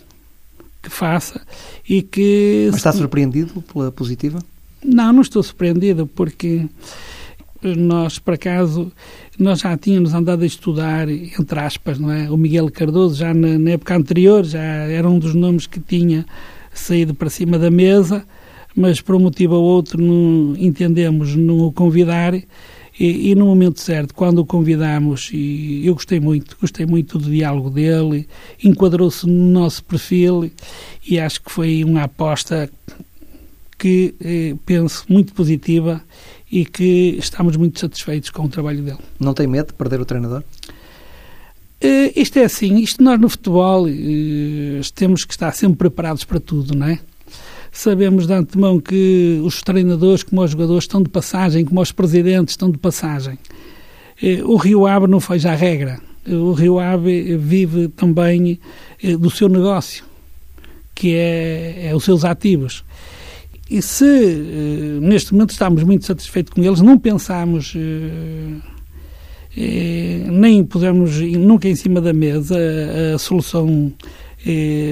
que 0.82 0.90
faça 0.90 1.42
e 1.88 2.02
que... 2.02 2.68
Mas 2.68 2.78
está 2.78 2.92
surpreendido 2.92 3.62
pela 3.62 3.92
positiva? 3.92 4.40
Não, 4.84 5.14
não 5.14 5.22
estou 5.22 5.44
surpreendido 5.44 6.08
porque 6.08 6.68
nós, 7.62 8.18
por 8.18 8.34
acaso, 8.34 8.92
nós 9.38 9.60
já 9.60 9.78
tínhamos 9.78 10.14
andado 10.14 10.44
a 10.44 10.46
estudar, 10.46 11.08
entre 11.10 11.60
aspas, 11.60 12.00
não 12.00 12.12
é? 12.12 12.30
O 12.30 12.38
Miguel 12.38 12.72
Cardoso, 12.72 13.16
já 13.16 13.34
na, 13.34 13.60
na, 13.60 13.72
época 13.72 13.96
anterior, 13.96 14.44
já 14.44 14.60
era 14.60 15.08
um 15.08 15.20
dos 15.20 15.36
nomes 15.36 15.68
que 15.68 15.80
tinha 15.80 16.26
saído 16.74 17.14
para 17.14 17.30
cima 17.30 17.60
da 17.60 17.70
mesa, 17.70 18.26
mas 18.76 19.00
por 19.00 19.16
um 19.16 19.20
motivo 19.20 19.56
ou 19.56 19.64
outro 19.64 20.02
não 20.02 20.56
entendemos 20.58 21.36
não 21.36 21.60
o 21.60 21.72
convidar 21.72 22.34
e, 23.02 23.32
e, 23.32 23.36
no 23.36 23.48
momento 23.48 23.80
certo, 23.80 24.14
quando 24.14 24.38
o 24.38 24.46
convidamos, 24.46 25.32
e 25.34 25.82
eu 25.88 25.96
gostei 25.96 26.20
muito, 26.20 26.56
gostei 26.62 26.86
muito 26.86 27.18
do 27.18 27.32
diálogo 27.32 27.72
dele, 27.72 28.30
enquadrou-se 28.64 29.26
no 29.26 29.50
nosso 29.52 29.84
perfil 29.84 30.52
e 31.04 31.20
acho 31.20 31.42
que 31.42 31.52
foi 31.52 31.84
uma 31.84 32.04
aposta 32.04 32.70
que 33.80 34.14
eh, 34.24 34.56
penso 34.68 35.04
muito 35.10 35.34
positiva 35.34 36.00
e 36.52 36.64
que 36.64 37.18
estamos 37.18 37.58
muito 37.58 37.80
satisfeitos 37.80 38.30
com 38.30 38.44
o 38.44 38.50
trabalho 38.50 38.84
dele. 38.84 39.00
Não 39.20 39.34
tem 39.34 39.48
medo 39.48 39.70
de 39.70 39.74
perder 39.74 40.00
o 40.00 40.06
treinador? 40.06 40.44
Uh, 41.84 42.14
isto 42.16 42.38
é 42.38 42.44
assim, 42.44 42.78
isto 42.78 43.04
nós 43.04 43.20
no 43.20 43.28
futebol 43.28 43.88
uh, 43.88 44.94
temos 44.94 45.26
que 45.26 45.34
estar 45.34 45.52
sempre 45.54 45.80
preparados 45.80 46.24
para 46.24 46.40
tudo, 46.40 46.78
não 46.78 46.86
é? 46.86 47.00
Sabemos 47.72 48.28
de 48.28 48.34
antemão 48.34 48.80
que 48.80 49.40
os 49.44 49.62
treinadores, 49.62 50.24
como 50.24 50.44
os 50.44 50.52
jogadores, 50.52 50.84
estão 50.84 51.02
de 51.02 51.10
passagem, 51.10 51.64
como 51.64 51.82
os 51.82 51.92
presidentes 51.92 52.54
estão 52.54 52.70
de 52.70 52.78
passagem. 52.78 53.38
Eh, 54.22 54.42
o 54.44 54.58
Rio 54.58 54.86
Ave 54.86 55.08
não 55.08 55.20
já 55.38 55.54
a 55.54 55.56
regra. 55.56 56.00
O 56.28 56.52
Rio 56.52 56.80
Ave 56.80 57.38
vive 57.38 57.88
também 57.88 58.60
eh, 59.02 59.16
do 59.16 59.30
seu 59.32 59.48
negócio, 59.48 60.04
que 60.94 61.16
é, 61.16 61.88
é 61.88 61.96
os 61.96 62.04
seus 62.04 62.26
ativos. 62.26 62.84
E 63.70 63.82
se 63.82 64.06
eh, 64.06 65.00
neste 65.00 65.34
momento 65.34 65.52
estamos 65.52 65.82
muito 65.84 66.06
satisfeitos 66.06 66.54
com 66.54 66.62
eles, 66.62 66.82
não 66.82 67.00
pensamos 67.00 67.74
nem 70.32 70.64
pusemos 70.64 71.20
nunca 71.20 71.68
em 71.68 71.76
cima 71.76 72.00
da 72.00 72.14
mesa 72.14 72.56
a 73.14 73.18
solução 73.18 73.92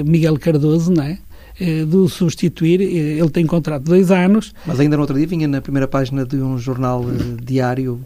Miguel 0.04 0.38
Cardoso, 0.38 0.92
não 0.92 1.02
é? 1.02 1.18
De 1.60 2.08
substituir. 2.08 2.80
Ele 2.80 3.30
tem 3.30 3.46
contrato 3.46 3.82
de 3.82 3.90
dois 3.90 4.10
anos. 4.10 4.54
Mas 4.66 4.80
ainda 4.80 4.96
no 4.96 5.02
outro 5.02 5.16
dia 5.16 5.26
vinha 5.26 5.46
na 5.46 5.60
primeira 5.60 5.86
página 5.86 6.24
de 6.24 6.36
um 6.36 6.58
jornal 6.58 7.04
diário 7.42 8.00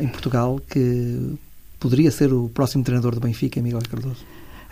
em 0.00 0.08
Portugal 0.08 0.60
que 0.68 1.36
poderia 1.78 2.10
ser 2.10 2.32
o 2.32 2.48
próximo 2.48 2.82
treinador 2.82 3.14
do 3.14 3.20
Benfica, 3.20 3.60
Miguel 3.60 3.80
Cardoso. 3.88 4.24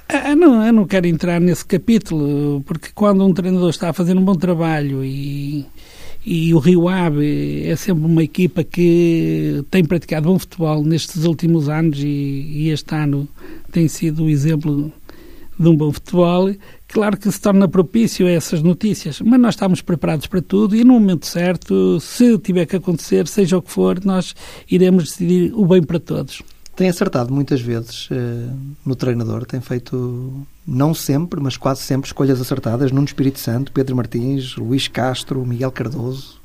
Ah, 0.09 0.37
não, 0.37 0.65
eu 0.65 0.73
não 0.73 0.87
quero 0.87 1.07
entrar 1.07 1.41
nesse 1.41 1.65
capítulo, 1.65 2.63
porque 2.67 2.91
quando 2.95 3.25
um 3.25 3.33
treinador 3.33 3.71
está 3.71 3.89
a 3.89 3.93
fazer 3.93 4.17
um 4.17 4.25
bom 4.25 4.35
trabalho 4.35 5.03
e, 5.03 5.65
e 6.27 6.53
o 6.53 6.59
Rio 6.59 6.89
Ave 6.89 7.67
é 7.67 7.75
sempre 7.75 8.05
uma 8.05 8.23
equipa 8.23 8.63
que 8.63 9.65
tem 9.71 9.85
praticado 9.85 10.29
bom 10.29 10.39
futebol 10.39 10.85
nestes 10.85 11.25
últimos 11.25 11.69
anos 11.71 11.99
e, 12.01 12.07
e 12.07 12.71
este 12.71 12.95
ano 12.95 13.27
tem 13.73 13.89
sido 13.89 14.25
o 14.25 14.29
exemplo 14.29 14.93
de 15.59 15.69
um 15.69 15.77
bom 15.77 15.91
futebol, 15.91 16.51
claro 16.95 17.17
que 17.17 17.31
se 17.31 17.41
torna 17.41 17.67
propício 17.67 18.25
a 18.25 18.31
essas 18.31 18.63
notícias, 18.63 19.21
mas 19.21 19.41
nós 19.41 19.55
estamos 19.55 19.83
preparados 19.83 20.29
para 20.29 20.41
tudo 20.41 20.77
e 20.77 20.85
no 20.85 20.95
momento 20.95 21.27
certo, 21.27 21.99
se 22.01 22.39
tiver 22.39 22.67
que 22.67 22.77
acontecer, 22.77 23.27
seja 23.27 23.59
o 23.59 23.63
que 23.63 23.71
for, 23.71 24.03
nós 24.05 24.33
iremos 24.71 25.05
decidir 25.05 25.53
o 25.55 25.67
bem 25.67 25.83
para 25.83 25.99
todos 25.99 26.41
tem 26.77 26.89
acertado 26.89 27.33
muitas 27.33 27.61
vezes 27.61 28.09
uh, 28.11 28.51
no 28.85 28.97
treinador, 28.97 29.47
tem 29.47 29.61
feito, 29.61 30.45
não 30.67 30.93
sempre, 30.93 31.41
mas 31.41 31.57
quase 31.57 31.83
sempre, 31.83 32.09
escolhas 32.09 32.41
acertadas. 32.41 32.91
Nuno 32.91 33.07
Espírito 33.07 33.39
Santo, 33.39 33.71
Pedro 33.71 33.95
Martins, 33.95 34.57
Luís 34.57 34.89
Castro, 34.89 35.47
Miguel 35.47 35.71
Cardoso. 35.71 36.41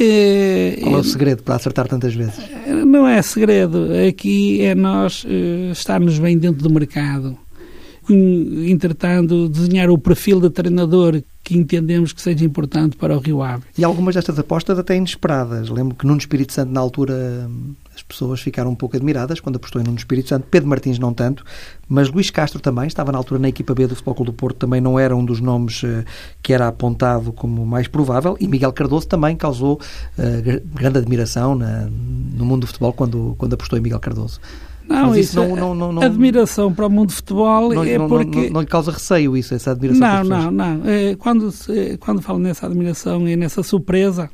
É, 0.00 0.78
Qual 0.82 0.96
é 0.96 0.98
o 0.98 1.04
segredo 1.04 1.42
para 1.42 1.56
acertar 1.56 1.86
tantas 1.86 2.14
vezes? 2.14 2.38
Não 2.86 3.06
é 3.06 3.20
segredo. 3.20 3.88
Aqui 4.08 4.62
é 4.62 4.74
nós 4.74 5.22
uh, 5.24 5.70
estarmos 5.70 6.18
bem 6.18 6.38
dentro 6.38 6.62
do 6.62 6.70
mercado. 6.70 7.36
Entretanto, 8.08 9.48
desenhar 9.48 9.90
o 9.90 9.98
perfil 9.98 10.40
de 10.40 10.50
treinador 10.50 11.22
que 11.46 11.56
entendemos 11.56 12.12
que 12.12 12.20
seja 12.20 12.44
importante 12.44 12.96
para 12.96 13.16
o 13.16 13.20
Rio 13.20 13.40
Ave. 13.40 13.62
E 13.78 13.84
algumas 13.84 14.16
destas 14.16 14.36
apostas 14.36 14.80
até 14.80 14.96
inesperadas. 14.96 15.68
Lembro 15.68 15.94
que 15.94 16.04
Nuno 16.04 16.18
Espírito 16.18 16.52
Santo, 16.52 16.72
na 16.72 16.80
altura, 16.80 17.48
as 17.94 18.02
pessoas 18.02 18.40
ficaram 18.40 18.72
um 18.72 18.74
pouco 18.74 18.96
admiradas 18.96 19.38
quando 19.38 19.54
apostou 19.54 19.80
em 19.80 19.84
Nuno 19.84 19.96
Espírito 19.96 20.28
Santo. 20.28 20.48
Pedro 20.50 20.68
Martins 20.68 20.98
não 20.98 21.14
tanto, 21.14 21.44
mas 21.88 22.10
Luís 22.10 22.30
Castro 22.30 22.60
também 22.60 22.88
estava 22.88 23.12
na 23.12 23.18
altura 23.18 23.40
na 23.40 23.48
equipa 23.48 23.74
B 23.74 23.86
do 23.86 23.94
Futebol 23.94 24.16
Clube 24.16 24.30
do 24.32 24.34
Porto, 24.34 24.56
também 24.56 24.80
não 24.80 24.98
era 24.98 25.14
um 25.14 25.24
dos 25.24 25.40
nomes 25.40 25.84
uh, 25.84 26.04
que 26.42 26.52
era 26.52 26.66
apontado 26.66 27.32
como 27.32 27.64
mais 27.64 27.86
provável. 27.86 28.36
E 28.40 28.48
Miguel 28.48 28.72
Cardoso 28.72 29.06
também 29.06 29.36
causou 29.36 29.80
uh, 30.18 30.74
grande 30.74 30.98
admiração 30.98 31.54
na, 31.54 31.88
no 31.88 32.44
mundo 32.44 32.62
do 32.62 32.66
futebol 32.66 32.92
quando, 32.92 33.36
quando 33.38 33.54
apostou 33.54 33.78
em 33.78 33.82
Miguel 33.82 34.00
Cardoso. 34.00 34.40
Não, 34.88 35.08
Mas 35.08 35.18
isso, 35.18 35.40
isso 35.40 35.56
não, 35.56 35.74
não, 35.74 35.92
não, 35.92 36.02
admiração 36.02 36.72
para 36.72 36.86
o 36.86 36.90
mundo 36.90 37.08
do 37.08 37.14
futebol 37.14 37.74
não, 37.74 37.84
é 37.84 37.98
porque... 37.98 38.50
Não, 38.50 38.60
lhe 38.60 38.66
causa 38.66 38.92
receio 38.92 39.36
isso, 39.36 39.54
essa 39.54 39.72
admiração 39.72 40.24
Não, 40.24 40.24
não, 40.24 40.50
não. 40.50 40.88
É, 40.88 41.14
quando, 41.16 41.52
quando 41.98 42.22
falo 42.22 42.38
nessa 42.38 42.66
admiração 42.66 43.26
e 43.28 43.34
nessa 43.34 43.62
surpresa 43.62 44.30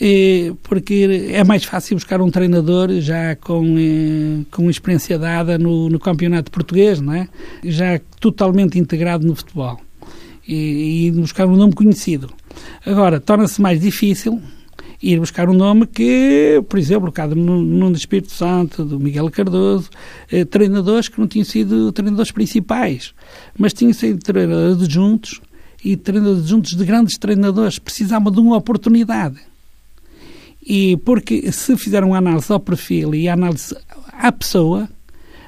é, 0.00 0.52
porque 0.62 1.30
é 1.32 1.44
mais 1.44 1.64
fácil 1.64 1.96
buscar 1.96 2.20
um 2.20 2.30
treinador 2.30 2.88
já 3.00 3.36
com, 3.36 3.76
é, 3.78 4.44
com 4.50 4.70
experiência 4.70 5.18
dada 5.18 5.58
no, 5.58 5.88
no 5.88 5.98
campeonato 5.98 6.50
português, 6.50 7.00
não 7.00 7.12
é? 7.12 7.28
já 7.62 8.00
totalmente 8.18 8.78
integrado 8.78 9.26
no 9.26 9.34
futebol 9.34 9.78
e, 10.46 11.06
e 11.06 11.10
buscar 11.10 11.46
um 11.46 11.56
nome 11.56 11.74
conhecido. 11.74 12.30
Agora, 12.84 13.20
torna-se 13.20 13.60
mais 13.60 13.80
difícil 13.80 14.40
ir 15.02 15.18
buscar 15.18 15.48
um 15.48 15.54
nome 15.54 15.86
que, 15.86 16.62
por 16.68 16.78
exemplo, 16.78 17.08
o 17.08 17.12
caso 17.12 17.34
no 17.34 17.90
Espírito 17.92 18.30
Santo, 18.30 18.84
do 18.84 19.00
Miguel 19.00 19.30
Cardoso, 19.30 19.90
eh, 20.30 20.44
treinadores 20.44 21.08
que 21.08 21.18
não 21.18 21.26
tinham 21.26 21.44
sido 21.44 21.90
treinadores 21.90 22.30
principais, 22.30 23.12
mas 23.58 23.72
tinham 23.72 23.92
sido 23.92 24.20
treinadores 24.20 24.82
adjuntos 24.82 25.40
e 25.84 25.96
treinadores 25.96 26.42
adjuntos 26.42 26.76
de 26.76 26.84
grandes 26.84 27.18
treinadores, 27.18 27.78
precisavam 27.78 28.30
de 28.30 28.38
uma 28.38 28.56
oportunidade. 28.56 29.40
E 30.64 30.96
porque 30.98 31.50
se 31.50 31.76
fizer 31.76 32.04
uma 32.04 32.18
análise 32.18 32.52
ao 32.52 32.60
perfil 32.60 33.14
e 33.16 33.28
análise 33.28 33.76
à 34.12 34.30
pessoa, 34.30 34.88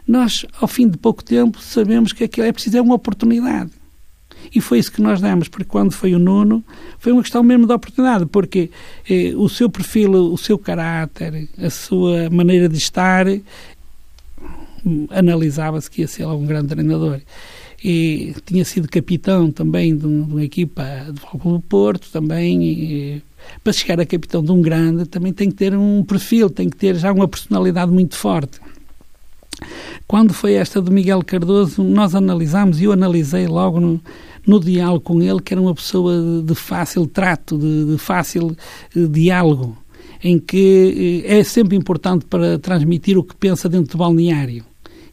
nós, 0.06 0.44
ao 0.60 0.66
fim 0.66 0.88
de 0.88 0.98
pouco 0.98 1.22
tempo, 1.22 1.60
sabemos 1.62 2.12
que 2.12 2.24
aquilo 2.24 2.46
é 2.46 2.52
preciso 2.52 2.78
é 2.78 2.82
uma 2.82 2.96
oportunidade. 2.96 3.70
E 4.52 4.60
foi 4.60 4.78
isso 4.78 4.90
que 4.90 5.00
nós 5.00 5.20
demos, 5.20 5.48
porque 5.48 5.64
quando 5.64 5.92
foi 5.92 6.14
o 6.14 6.18
Nuno, 6.18 6.64
foi 6.98 7.12
uma 7.12 7.22
questão 7.22 7.42
mesmo 7.42 7.66
de 7.66 7.72
oportunidade, 7.72 8.26
porque 8.26 8.70
eh, 9.08 9.32
o 9.36 9.48
seu 9.48 9.68
perfil, 9.70 10.12
o 10.12 10.38
seu 10.38 10.58
caráter, 10.58 11.48
a 11.58 11.70
sua 11.70 12.28
maneira 12.30 12.68
de 12.68 12.78
estar, 12.78 13.26
analisava-se 15.10 15.90
que 15.90 16.02
ia 16.02 16.08
ser 16.08 16.26
um 16.26 16.46
grande 16.46 16.68
treinador. 16.68 17.20
E 17.82 18.34
tinha 18.46 18.64
sido 18.64 18.88
capitão 18.88 19.50
também 19.50 19.94
de, 19.94 20.06
uma 20.06 20.42
equipa 20.42 20.82
do 21.08 21.52
do 21.52 21.60
Porto, 21.60 22.08
também. 22.10 22.62
E, 22.62 23.22
para 23.62 23.72
chegar 23.74 24.00
a 24.00 24.06
capitão 24.06 24.42
de 24.42 24.50
um 24.50 24.62
grande 24.62 25.04
também 25.06 25.32
tem 25.32 25.50
que 25.50 25.56
ter 25.56 25.76
um 25.76 26.02
perfil, 26.02 26.48
tem 26.48 26.70
que 26.70 26.76
ter 26.76 26.96
já 26.96 27.12
uma 27.12 27.28
personalidade 27.28 27.92
muito 27.92 28.16
forte. 28.16 28.58
Quando 30.06 30.34
foi 30.34 30.54
esta 30.54 30.80
do 30.80 30.90
Miguel 30.90 31.22
Cardoso, 31.24 31.82
nós 31.82 32.14
analisámos, 32.14 32.80
e 32.80 32.84
eu 32.84 32.92
analisei 32.92 33.46
logo 33.46 33.80
no, 33.80 34.00
no 34.46 34.60
diálogo 34.60 35.00
com 35.00 35.22
ele, 35.22 35.40
que 35.40 35.54
era 35.54 35.60
uma 35.60 35.74
pessoa 35.74 36.42
de 36.44 36.54
fácil 36.54 37.06
trato, 37.06 37.56
de, 37.58 37.92
de 37.92 37.98
fácil 37.98 38.56
eh, 38.94 39.06
diálogo, 39.08 39.76
em 40.22 40.38
que 40.38 41.22
eh, 41.26 41.38
é 41.38 41.44
sempre 41.44 41.76
importante 41.76 42.26
para 42.26 42.58
transmitir 42.58 43.16
o 43.18 43.24
que 43.24 43.34
pensa 43.34 43.68
dentro 43.68 43.92
do 43.92 43.98
balneário. 43.98 44.64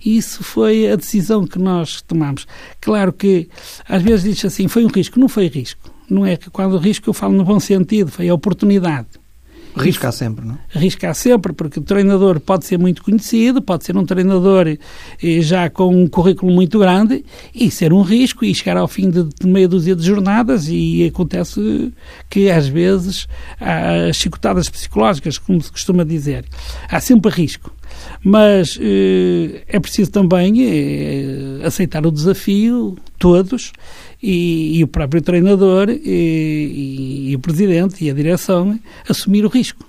E 0.04 0.18
isso 0.18 0.44
foi 0.44 0.92
a 0.92 0.96
decisão 0.96 1.46
que 1.46 1.60
nós 1.60 2.02
tomamos. 2.02 2.46
Claro 2.82 3.14
que 3.14 3.48
às 3.88 4.02
vezes 4.02 4.24
diz 4.24 4.46
assim, 4.46 4.68
foi 4.68 4.84
um 4.84 4.90
risco. 4.90 5.20
Não 5.20 5.30
foi 5.30 5.48
risco 5.48 5.92
não 6.12 6.26
é 6.26 6.36
que 6.36 6.50
quando 6.50 6.78
risco 6.78 7.10
eu 7.10 7.14
falo 7.14 7.34
no 7.34 7.46
bom 7.46 7.60
sentido, 7.60 8.12
foi 8.12 8.28
a 8.28 8.34
oportunidade. 8.34 9.08
Riscar 9.76 10.12
sempre, 10.12 10.46
não? 10.46 10.58
Riscar 10.70 11.16
sempre, 11.16 11.54
porque 11.54 11.80
o 11.80 11.82
treinador 11.82 12.40
pode 12.40 12.66
ser 12.66 12.78
muito 12.78 13.04
conhecido, 13.04 13.62
pode 13.62 13.86
ser 13.86 13.96
um 13.96 14.06
treinador 14.06 14.68
eh, 14.68 14.78
já 15.42 15.70
com 15.70 15.96
um 15.96 16.08
currículo 16.08 16.52
muito 16.52 16.80
grande 16.80 17.24
e 17.54 17.72
ser 17.72 17.94
um 17.94 18.02
risco 18.02 18.44
e 18.44 18.54
chegar 18.54 18.78
ao 18.78 18.88
fim 18.88 19.10
de, 19.10 19.24
de 19.24 19.48
meia 19.48 19.68
dúzia 19.68 19.96
de 19.96 20.04
jornadas 20.04 20.68
e 20.68 21.06
acontece 21.06 21.94
que 22.30 22.50
às 22.50 22.68
vezes 22.68 23.28
há 23.60 24.12
chicotadas 24.14 24.70
psicológicas, 24.70 25.38
como 25.38 25.62
se 25.62 25.72
costuma 25.72 26.04
dizer. 26.04 26.46
Há 26.90 27.00
sempre 27.00 27.32
risco. 27.32 27.72
Mas 28.24 28.78
eh, 28.80 29.64
é 29.68 29.80
preciso 29.80 30.12
também 30.12 30.54
eh, 30.62 31.66
aceitar 31.66 32.06
o 32.06 32.12
desafio, 32.12 32.98
todos, 33.18 33.72
e, 34.22 34.78
e 34.78 34.84
o 34.84 34.88
próprio 34.88 35.22
treinador 35.22 35.90
e, 35.90 35.98
e, 35.98 37.32
e, 37.32 37.36
o 37.36 37.40
presidente 37.40 38.04
e 38.04 38.10
a 38.10 38.14
direção 38.14 38.80
assumir 39.10 39.46
o 39.46 39.50
risco. 39.50 39.86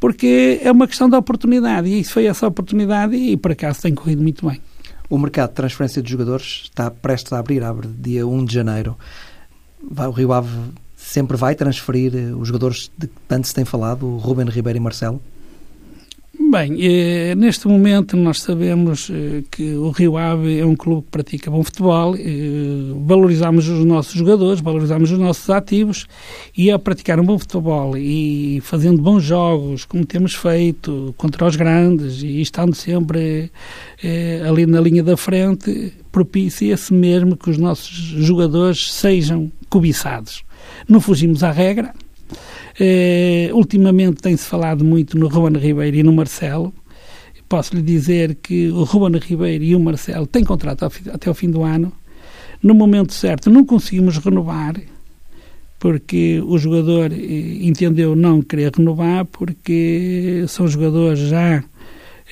Porque 0.00 0.60
é 0.62 0.70
uma 0.70 0.86
questão 0.86 1.08
de 1.08 1.16
oportunidade 1.16 1.88
e 1.88 2.00
isso 2.00 2.12
foi 2.12 2.26
essa 2.26 2.46
oportunidade 2.46 3.16
e 3.16 3.36
por 3.36 3.52
acaso 3.52 3.82
tem 3.82 3.94
corrido 3.94 4.22
muito 4.22 4.46
bem. 4.46 4.60
O 5.08 5.18
mercado 5.18 5.50
de 5.50 5.56
transferência 5.56 6.02
de 6.02 6.10
jogadores 6.10 6.62
está 6.64 6.90
prestes 6.90 7.32
a 7.32 7.38
abrir, 7.38 7.62
abre 7.62 7.88
dia 7.88 8.26
1 8.26 8.44
de 8.44 8.54
janeiro. 8.54 8.96
O 9.80 10.10
Rio 10.10 10.32
Ave 10.32 10.50
sempre 10.96 11.36
vai 11.36 11.54
transferir 11.54 12.12
os 12.36 12.48
jogadores 12.48 12.90
de 12.98 13.06
que 13.06 13.14
tanto 13.28 13.46
se 13.46 13.54
tem 13.54 13.64
falado, 13.64 14.04
o 14.04 14.16
Ruben 14.16 14.46
Ribeiro 14.46 14.78
e 14.78 14.80
Marcelo? 14.80 15.22
Bem, 16.56 16.74
eh, 16.80 17.34
neste 17.34 17.68
momento 17.68 18.16
nós 18.16 18.40
sabemos 18.40 19.10
eh, 19.10 19.42
que 19.50 19.74
o 19.74 19.90
Rio 19.90 20.16
Ave 20.16 20.58
é 20.58 20.64
um 20.64 20.74
clube 20.74 21.02
que 21.02 21.10
pratica 21.10 21.50
bom 21.50 21.62
futebol, 21.62 22.16
eh, 22.16 22.22
valorizamos 23.04 23.68
os 23.68 23.84
nossos 23.84 24.14
jogadores, 24.14 24.62
valorizamos 24.62 25.10
os 25.10 25.18
nossos 25.18 25.50
ativos 25.50 26.06
e 26.56 26.70
a 26.70 26.78
praticar 26.78 27.20
um 27.20 27.26
bom 27.26 27.38
futebol 27.38 27.94
e 27.98 28.62
fazendo 28.62 29.02
bons 29.02 29.22
jogos, 29.22 29.84
como 29.84 30.06
temos 30.06 30.34
feito 30.34 31.14
contra 31.18 31.44
os 31.44 31.56
grandes 31.56 32.22
e 32.22 32.40
estando 32.40 32.74
sempre 32.74 33.52
ali 34.48 34.64
na 34.64 34.80
linha 34.80 35.02
da 35.02 35.14
frente, 35.14 35.92
propicia-se 36.10 36.94
mesmo 36.94 37.36
que 37.36 37.50
os 37.50 37.58
nossos 37.58 37.92
jogadores 37.92 38.94
sejam 38.94 39.52
cobiçados. 39.68 40.42
Não 40.88 41.02
fugimos 41.02 41.44
à 41.44 41.50
regra, 41.50 41.92
eh, 42.78 43.50
ultimamente 43.52 44.22
tem-se 44.22 44.46
falado 44.46 44.84
muito 44.84 45.18
no 45.18 45.28
Ruben 45.28 45.60
Ribeiro 45.60 45.96
e 45.96 46.02
no 46.02 46.12
Marcelo. 46.12 46.72
Posso 47.48 47.76
lhe 47.76 47.82
dizer 47.82 48.36
que 48.36 48.68
o 48.70 48.82
Ruben 48.84 49.20
Ribeiro 49.20 49.62
e 49.62 49.74
o 49.76 49.80
Marcelo 49.80 50.26
têm 50.26 50.44
contrato 50.44 50.84
até 50.84 51.28
ao 51.28 51.34
fim 51.34 51.50
do 51.50 51.62
ano. 51.62 51.92
No 52.62 52.74
momento 52.74 53.12
certo, 53.12 53.50
não 53.50 53.64
conseguimos 53.64 54.16
renovar 54.18 54.74
porque 55.78 56.42
o 56.44 56.58
jogador 56.58 57.12
entendeu 57.12 58.16
não 58.16 58.42
querer 58.42 58.72
renovar, 58.74 59.24
porque 59.26 60.44
são 60.48 60.66
jogadores 60.66 61.20
já. 61.20 61.62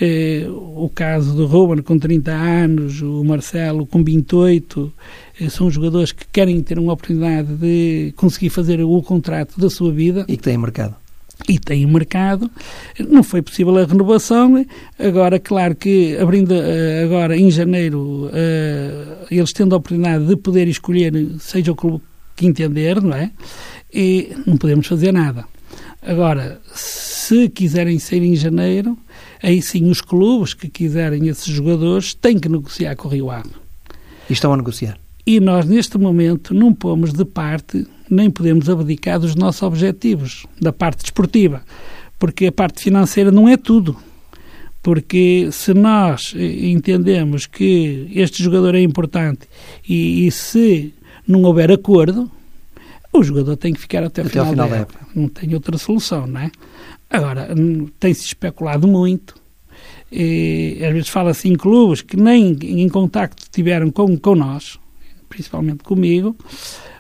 Eh, 0.01 0.47
o 0.49 0.91
caso 0.93 1.35
do 1.35 1.47
Ruben 1.47 1.83
com 1.83 1.99
30 1.99 2.33
anos, 2.33 3.01
o 3.01 3.23
Marcelo 3.23 3.87
com 3.87 4.03
28, 4.03 4.93
eh, 5.41 5.49
são 5.49 5.71
jogadores 5.71 6.11
que 6.11 6.27
querem 6.33 6.61
ter 6.63 6.79
uma 6.79 6.93
oportunidade 6.93 7.55
de 7.55 8.13
conseguir 8.17 8.51
fazer 8.51 8.83
o 8.83 9.03
contrato 9.03 9.61
da 9.61 9.71
sua 9.71 9.93
vida. 9.93 10.25
E 10.29 10.37
que 10.37 10.43
têm 10.43 10.59
mercado 10.59 10.97
e 11.49 11.59
tem 11.59 11.87
mercado. 11.87 12.51
Não 12.99 13.23
foi 13.23 13.43
possível 13.43 13.77
a 13.77 13.85
renovação. 13.85 14.65
Agora, 14.99 15.39
claro 15.39 15.75
que 15.75 16.17
abrindo 16.17 16.55
eh, 16.55 17.03
agora 17.05 17.37
em 17.37 17.51
janeiro, 17.51 18.27
uh, 18.27 19.27
eles 19.31 19.53
tendo 19.53 19.75
a 19.75 19.79
oportunidade 19.79 20.27
de 20.27 20.37
poder 20.37 20.69
escolher, 20.69 21.13
seja 21.41 21.73
o 21.73 21.77
clube 21.77 22.03
que 22.37 22.47
entender, 22.47 23.01
não 23.03 23.15
é? 23.15 23.31
E 23.93 24.33
não 24.47 24.57
podemos 24.57 24.87
fazer 24.87 25.13
nada. 25.13 25.45
Agora, 26.01 26.61
se 26.73 27.49
quiserem 27.49 27.99
sair 27.99 28.23
em 28.23 28.37
janeiro, 28.37 28.97
aí 29.45 29.61
sim 29.61 29.91
os 29.91 30.01
clubes 30.01 30.55
que 30.55 30.69
quiserem 30.69 31.29
esses 31.29 31.47
jogadores 31.47 32.15
têm 32.15 32.39
que 32.39 32.49
negociar 32.49 32.97
com 32.97 33.09
o 33.09 33.11
Rio 33.11 33.31
Ave. 33.31 33.51
E 34.29 34.33
estão 34.33 34.53
a 34.53 34.57
negociar? 34.57 34.99
E 35.27 35.39
nós, 35.39 35.67
neste 35.67 35.99
momento, 35.99 36.55
não 36.55 36.73
pomos 36.73 37.13
de 37.13 37.25
parte, 37.25 37.87
nem 38.11 38.31
podemos 38.31 38.69
abdicar 38.69 39.21
dos 39.21 39.35
nossos 39.35 39.63
objetivos, 39.63 40.47
da 40.61 40.73
parte 40.73 41.03
desportiva, 41.03 41.63
porque 42.19 42.47
a 42.47 42.53
parte 42.53 42.83
financeira 42.83 43.31
não 43.31 43.49
é 43.49 43.57
tudo. 43.57 43.97
Porque 44.83 45.49
se 45.51 45.73
nós 45.73 46.35
entendemos 46.37 47.47
que 47.47 48.07
este 48.15 48.43
jogador 48.43 48.75
é 48.75 48.83
importante 48.83 49.49
e, 49.89 50.27
e 50.27 50.31
se 50.31 50.93
não 51.27 51.43
houver 51.43 51.73
acordo, 51.73 52.31
o 53.11 53.23
jogador 53.23 53.57
tem 53.57 53.73
que 53.73 53.81
ficar 53.81 54.05
até 54.05 54.21
o 54.21 54.27
até 54.27 54.33
final, 54.33 54.51
final 54.51 54.69
da, 54.69 54.75
da 54.75 54.81
época. 54.83 55.07
Não 55.15 55.29
tem 55.29 55.55
outra 55.55 55.79
solução, 55.79 56.27
não 56.27 56.41
é? 56.41 56.51
Agora, 57.15 57.49
tem-se 58.01 58.27
especulado 58.27 58.89
muito. 58.89 59.37
E, 60.11 60.81
às 60.85 60.93
vezes 60.93 61.09
fala-se 61.09 61.49
em 61.49 61.55
clubes 61.55 62.03
que 62.03 62.17
nem 62.17 62.57
em 62.61 62.89
contacto 62.89 63.47
tiveram 63.51 63.91
com, 63.91 64.17
com 64.17 64.35
nós, 64.35 64.79
principalmente 65.29 65.85
comigo, 65.85 66.37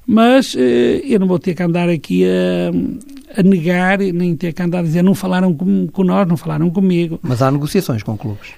mas 0.06 0.54
eh, 0.56 1.02
eu 1.04 1.18
não 1.18 1.26
vou 1.26 1.38
ter 1.38 1.54
que 1.54 1.62
andar 1.62 1.88
aqui 1.88 2.25
a, 2.25 3.40
a, 3.40 3.42
negar, 3.42 3.99
nem 3.99 4.37
ter 4.37 4.52
que 4.52 4.62
andar 4.62 4.80
a 4.80 4.83
dizer 4.83 5.02
não 5.02 5.14
falaram 5.14 5.52
com, 5.52 5.88
com 5.88 6.04
nós, 6.04 6.28
não 6.28 6.37
falaram 6.37 6.71
comigo. 6.71 7.18
Mas 7.23 7.42
há 7.42 7.50
negociações 7.50 8.02
com 8.02 8.16
clubes? 8.16 8.50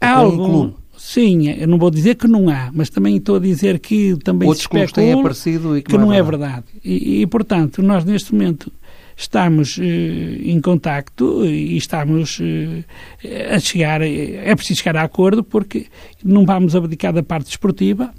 Há 0.00 0.12
algum, 0.12 0.42
um 0.42 0.46
clube? 0.46 0.74
Sim, 0.96 1.48
eu 1.48 1.66
não 1.66 1.78
vou 1.78 1.90
dizer 1.90 2.16
que 2.16 2.28
não 2.28 2.48
há, 2.48 2.70
mas 2.72 2.90
também 2.90 3.16
estou 3.16 3.36
a 3.36 3.40
dizer 3.40 3.78
que 3.78 4.16
também 4.22 4.46
Outros 4.46 4.64
se 4.64 4.68
clubes 4.68 4.92
têm 4.92 5.12
aparecido 5.12 5.76
e 5.76 5.82
que, 5.82 5.90
que 5.90 5.98
não, 5.98 6.12
é, 6.12 6.18
é 6.18 6.22
verdade. 6.22 6.64
E, 6.84 7.22
e, 7.22 7.26
portanto, 7.26 7.82
nós 7.82 8.04
neste 8.04 8.32
momento 8.34 8.70
estamos 9.20 9.78
eh, 9.78 10.50
em 10.50 10.60
contacto 10.60 11.44
e 11.44 11.76
estamos 11.76 12.38
eh, 12.40 13.54
a 13.54 13.58
chegar, 13.58 14.00
é 14.00 14.54
preciso 14.56 14.80
chegar 14.80 14.96
a 14.96 15.02
acordo 15.02 15.44
porque 15.44 15.86
não 16.24 16.46
vamos 16.46 16.74
abdicar 16.74 17.12
da 17.12 17.22
parte 17.22 17.48
desportiva, 17.48 18.12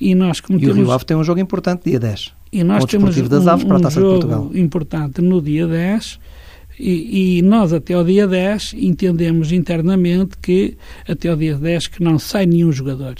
e 0.00 0.14
nós 0.14 0.40
como 0.40 0.58
E 0.58 0.68
o 0.68 0.72
Rio 0.72 0.90
Ave 0.90 1.04
tem 1.04 1.16
um 1.16 1.22
jogo 1.22 1.38
importante 1.38 1.84
dia 1.84 2.00
10. 2.00 2.32
E 2.52 2.64
nós 2.64 2.84
temos 2.86 3.16
um, 3.16 3.28
das 3.28 3.46
Aves 3.46 3.64
para 3.64 3.76
a 3.76 3.78
um 3.78 3.82
Taça 3.82 4.00
jogo 4.00 4.14
de 4.14 4.26
Portugal. 4.26 4.50
importante 4.54 5.20
no 5.20 5.40
dia 5.40 5.66
10 5.66 6.18
e, 6.78 7.38
e, 7.38 7.42
nós 7.42 7.72
até 7.72 7.94
ao 7.94 8.02
dia 8.02 8.26
10 8.26 8.74
entendemos 8.78 9.52
internamente 9.52 10.36
que 10.40 10.76
até 11.06 11.28
ao 11.28 11.36
dia 11.36 11.56
10 11.56 11.86
que 11.86 12.02
não 12.02 12.18
sai 12.18 12.46
nenhum 12.46 12.72
jogador. 12.72 13.14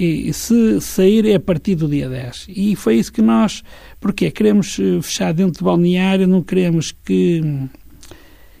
E 0.00 0.32
se 0.32 0.80
sair 0.80 1.26
é 1.26 1.34
a 1.34 1.40
partir 1.40 1.74
do 1.74 1.88
dia 1.88 2.08
10. 2.08 2.46
E 2.50 2.76
foi 2.76 2.96
isso 2.96 3.12
que 3.12 3.20
nós, 3.20 3.64
porque 3.98 4.30
queremos 4.30 4.78
eh, 4.78 5.02
fechar 5.02 5.34
dentro 5.34 5.58
do 5.58 5.64
balneário, 5.64 6.28
não 6.28 6.40
queremos 6.40 6.92
que 6.92 7.40
hum, 7.44 7.68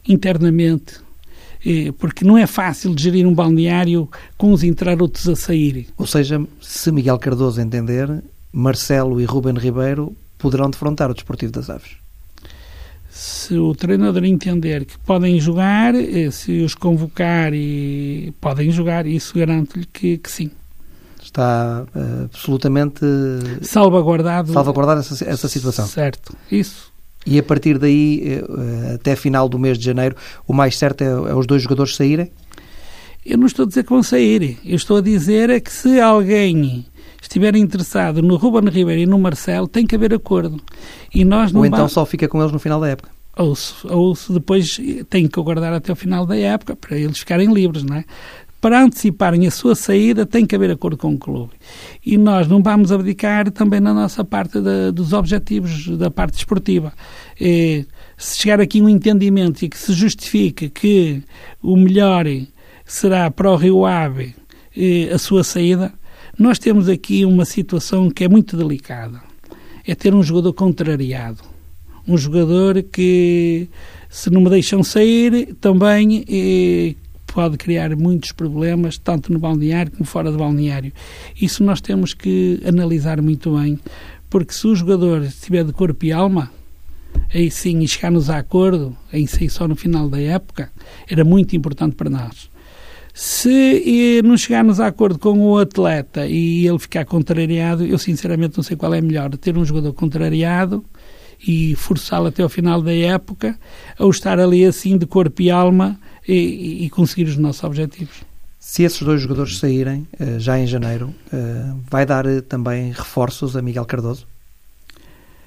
internamente 0.08 0.96
porque 1.98 2.24
não 2.24 2.38
é 2.38 2.46
fácil 2.46 2.94
gerir 2.96 3.26
um 3.26 3.34
balneário 3.34 4.08
com 4.38 4.52
uns 4.52 4.62
entrar, 4.62 5.02
outros 5.02 5.28
a 5.28 5.36
sair. 5.36 5.88
Ou 5.98 6.06
seja, 6.06 6.42
se 6.62 6.90
Miguel 6.90 7.18
Cardoso 7.18 7.60
entender, 7.60 8.22
Marcelo 8.52 9.20
e 9.20 9.24
Ruben 9.24 9.54
Ribeiro 9.54 10.16
poderão 10.38 10.70
defrontar 10.70 11.10
o 11.10 11.14
Desportivo 11.14 11.52
das 11.52 11.68
Aves. 11.68 11.96
Se 13.10 13.54
o 13.54 13.74
treinador 13.74 14.24
entender 14.24 14.84
que 14.84 14.96
podem 15.00 15.40
jogar, 15.40 15.94
eh, 15.94 16.30
se 16.30 16.62
os 16.62 16.74
convocar 16.74 17.52
e 17.52 18.32
podem 18.40 18.70
jogar, 18.70 19.06
isso 19.06 19.36
garanto-lhe 19.36 19.86
que, 19.86 20.18
que 20.18 20.30
sim 20.30 20.50
está 21.28 21.84
uh, 21.94 22.24
absolutamente 22.24 23.04
salvaguardado, 23.62 24.52
salvaguardado 24.52 25.00
essa, 25.00 25.24
essa 25.24 25.48
situação. 25.48 25.86
Certo, 25.86 26.34
isso. 26.50 26.92
E 27.26 27.38
a 27.38 27.42
partir 27.42 27.78
daí, 27.78 28.22
eh, 28.24 28.94
até 28.94 29.14
final 29.14 29.48
do 29.50 29.58
mês 29.58 29.76
de 29.76 29.84
janeiro, 29.84 30.16
o 30.46 30.54
mais 30.54 30.78
certo 30.78 31.02
é, 31.02 31.06
é 31.06 31.34
os 31.34 31.46
dois 31.46 31.62
jogadores 31.62 31.94
saírem? 31.94 32.30
Eu 33.26 33.36
não 33.36 33.46
estou 33.46 33.64
a 33.64 33.68
dizer 33.68 33.84
que 33.84 33.90
vão 33.90 34.02
sair. 34.02 34.58
Eu 34.64 34.76
estou 34.76 34.96
a 34.96 35.00
dizer 35.02 35.50
é 35.50 35.60
que 35.60 35.70
se 35.70 36.00
alguém 36.00 36.86
estiver 37.20 37.54
interessado 37.56 38.22
no 38.22 38.36
Ruben 38.36 38.70
Ribeiro 38.70 39.02
e 39.02 39.06
no 39.06 39.18
Marcelo, 39.18 39.68
tem 39.68 39.86
que 39.86 39.94
haver 39.94 40.14
acordo. 40.14 40.58
E 41.12 41.24
nós 41.24 41.52
não 41.52 41.60
ou 41.60 41.66
então 41.66 41.80
vamos... 41.80 41.92
só 41.92 42.06
fica 42.06 42.26
com 42.28 42.40
eles 42.40 42.52
no 42.52 42.58
final 42.58 42.80
da 42.80 42.88
época. 42.88 43.10
Ou 43.36 43.54
se, 43.54 43.74
ou 43.86 44.14
se 44.14 44.32
depois 44.32 44.80
tem 45.10 45.28
que 45.28 45.38
aguardar 45.38 45.74
até 45.74 45.92
o 45.92 45.96
final 45.96 46.24
da 46.24 46.36
época 46.36 46.74
para 46.74 46.96
eles 46.96 47.18
ficarem 47.18 47.52
livres, 47.52 47.82
não 47.82 47.96
é? 47.96 48.04
Para 48.60 48.82
anteciparem 48.82 49.46
a 49.46 49.50
sua 49.50 49.74
saída 49.74 50.26
tem 50.26 50.44
que 50.44 50.54
haver 50.54 50.70
acordo 50.70 50.96
com 50.96 51.14
o 51.14 51.18
clube. 51.18 51.52
E 52.04 52.18
nós 52.18 52.48
não 52.48 52.62
vamos 52.62 52.90
abdicar 52.90 53.50
também 53.50 53.80
na 53.80 53.94
nossa 53.94 54.24
parte 54.24 54.60
da, 54.60 54.90
dos 54.90 55.12
objetivos 55.12 55.86
da 55.96 56.10
parte 56.10 56.38
esportiva. 56.38 56.92
E, 57.40 57.86
se 58.16 58.38
chegar 58.38 58.60
aqui 58.60 58.82
um 58.82 58.88
entendimento 58.88 59.64
e 59.64 59.68
que 59.68 59.78
se 59.78 59.92
justifique 59.92 60.68
que 60.68 61.22
o 61.62 61.76
melhor 61.76 62.26
será 62.84 63.30
para 63.30 63.50
o 63.50 63.56
Rio 63.56 63.86
Ave 63.86 64.34
a 65.12 65.18
sua 65.18 65.44
saída, 65.44 65.92
nós 66.36 66.58
temos 66.58 66.88
aqui 66.88 67.24
uma 67.24 67.44
situação 67.44 68.10
que 68.10 68.24
é 68.24 68.28
muito 68.28 68.56
delicada. 68.56 69.20
É 69.86 69.94
ter 69.94 70.14
um 70.14 70.22
jogador 70.22 70.52
contrariado. 70.52 71.42
Um 72.06 72.16
jogador 72.16 72.82
que, 72.82 73.68
se 74.08 74.30
não 74.30 74.40
me 74.40 74.50
deixam 74.50 74.82
sair, 74.82 75.54
também 75.60 76.24
pode 77.32 77.56
criar 77.56 77.94
muitos 77.94 78.32
problemas, 78.32 78.98
tanto 78.98 79.32
no 79.32 79.38
balneário 79.38 79.92
como 79.92 80.04
fora 80.04 80.30
do 80.30 80.38
balneário. 80.38 80.92
Isso 81.40 81.62
nós 81.62 81.80
temos 81.80 82.14
que 82.14 82.60
analisar 82.66 83.20
muito 83.20 83.56
bem, 83.56 83.78
porque 84.28 84.52
se 84.52 84.66
o 84.66 84.74
jogador 84.74 85.22
estiver 85.22 85.64
de 85.64 85.72
corpo 85.72 86.04
e 86.04 86.12
alma, 86.12 86.50
aí 87.32 87.50
sim, 87.50 87.80
e 87.80 87.88
chegarmos 87.88 88.28
a 88.30 88.38
acordo, 88.38 88.96
aí 89.12 89.26
sim, 89.26 89.48
só 89.48 89.68
no 89.68 89.76
final 89.76 90.08
da 90.08 90.20
época, 90.20 90.70
era 91.08 91.24
muito 91.24 91.54
importante 91.54 91.94
para 91.94 92.10
nós. 92.10 92.50
Se 93.14 94.22
não 94.24 94.36
chegarmos 94.36 94.78
a 94.78 94.86
acordo 94.86 95.18
com 95.18 95.40
o 95.40 95.58
atleta 95.58 96.26
e 96.26 96.66
ele 96.66 96.78
ficar 96.78 97.04
contrariado, 97.04 97.84
eu 97.84 97.98
sinceramente 97.98 98.56
não 98.56 98.62
sei 98.62 98.76
qual 98.76 98.94
é 98.94 99.00
melhor, 99.00 99.36
ter 99.36 99.58
um 99.58 99.64
jogador 99.64 99.92
contrariado 99.92 100.84
e 101.46 101.74
forçá-lo 101.74 102.28
até 102.28 102.42
ao 102.42 102.48
final 102.48 102.80
da 102.80 102.94
época, 102.94 103.58
ou 103.98 104.10
estar 104.10 104.38
ali 104.38 104.64
assim 104.64 104.96
de 104.96 105.06
corpo 105.06 105.42
e 105.42 105.50
alma 105.50 105.98
e, 106.28 106.84
e 106.84 106.90
conseguir 106.90 107.24
os 107.24 107.38
nossos 107.38 107.64
objetivos. 107.64 108.22
Se 108.60 108.82
esses 108.82 109.00
dois 109.00 109.22
jogadores 109.22 109.58
saírem 109.58 110.06
uh, 110.20 110.38
já 110.38 110.58
em 110.58 110.66
janeiro, 110.66 111.14
uh, 111.32 111.80
vai 111.90 112.04
dar 112.04 112.26
uh, 112.26 112.42
também 112.42 112.92
reforços 112.92 113.56
a 113.56 113.62
Miguel 113.62 113.86
Cardoso? 113.86 114.26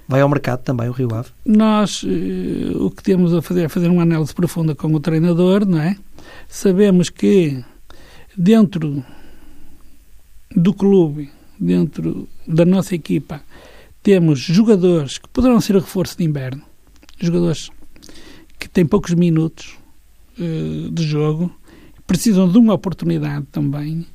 Vai 0.07 0.21
ao 0.21 0.27
mercado 0.27 0.63
também 0.63 0.89
o 0.89 0.91
Rio 0.91 1.13
Ave? 1.13 1.29
Nós 1.45 2.03
o 2.75 2.89
que 2.89 3.01
temos 3.01 3.33
a 3.33 3.41
fazer 3.41 3.63
é 3.63 3.69
fazer 3.69 3.87
uma 3.87 4.01
análise 4.01 4.33
profunda 4.33 4.75
com 4.75 4.93
o 4.93 4.99
treinador, 4.99 5.65
não 5.65 5.79
é? 5.79 5.95
Sabemos 6.49 7.09
que 7.09 7.63
dentro 8.35 9.05
do 10.53 10.73
clube, 10.73 11.29
dentro 11.57 12.27
da 12.45 12.65
nossa 12.65 12.93
equipa, 12.93 13.41
temos 14.03 14.39
jogadores 14.39 15.17
que 15.17 15.29
poderão 15.29 15.61
ser 15.61 15.75
reforço 15.75 16.17
de 16.17 16.25
inverno, 16.25 16.61
jogadores 17.17 17.69
que 18.59 18.67
têm 18.67 18.85
poucos 18.85 19.13
minutos, 19.13 19.77
uh, 20.39 20.91
de 20.91 21.03
jogo, 21.03 21.51
precisam 22.05 22.49
de 22.49 22.57
uma 22.57 22.73
oportunidade 22.73 23.45
também 23.51 24.05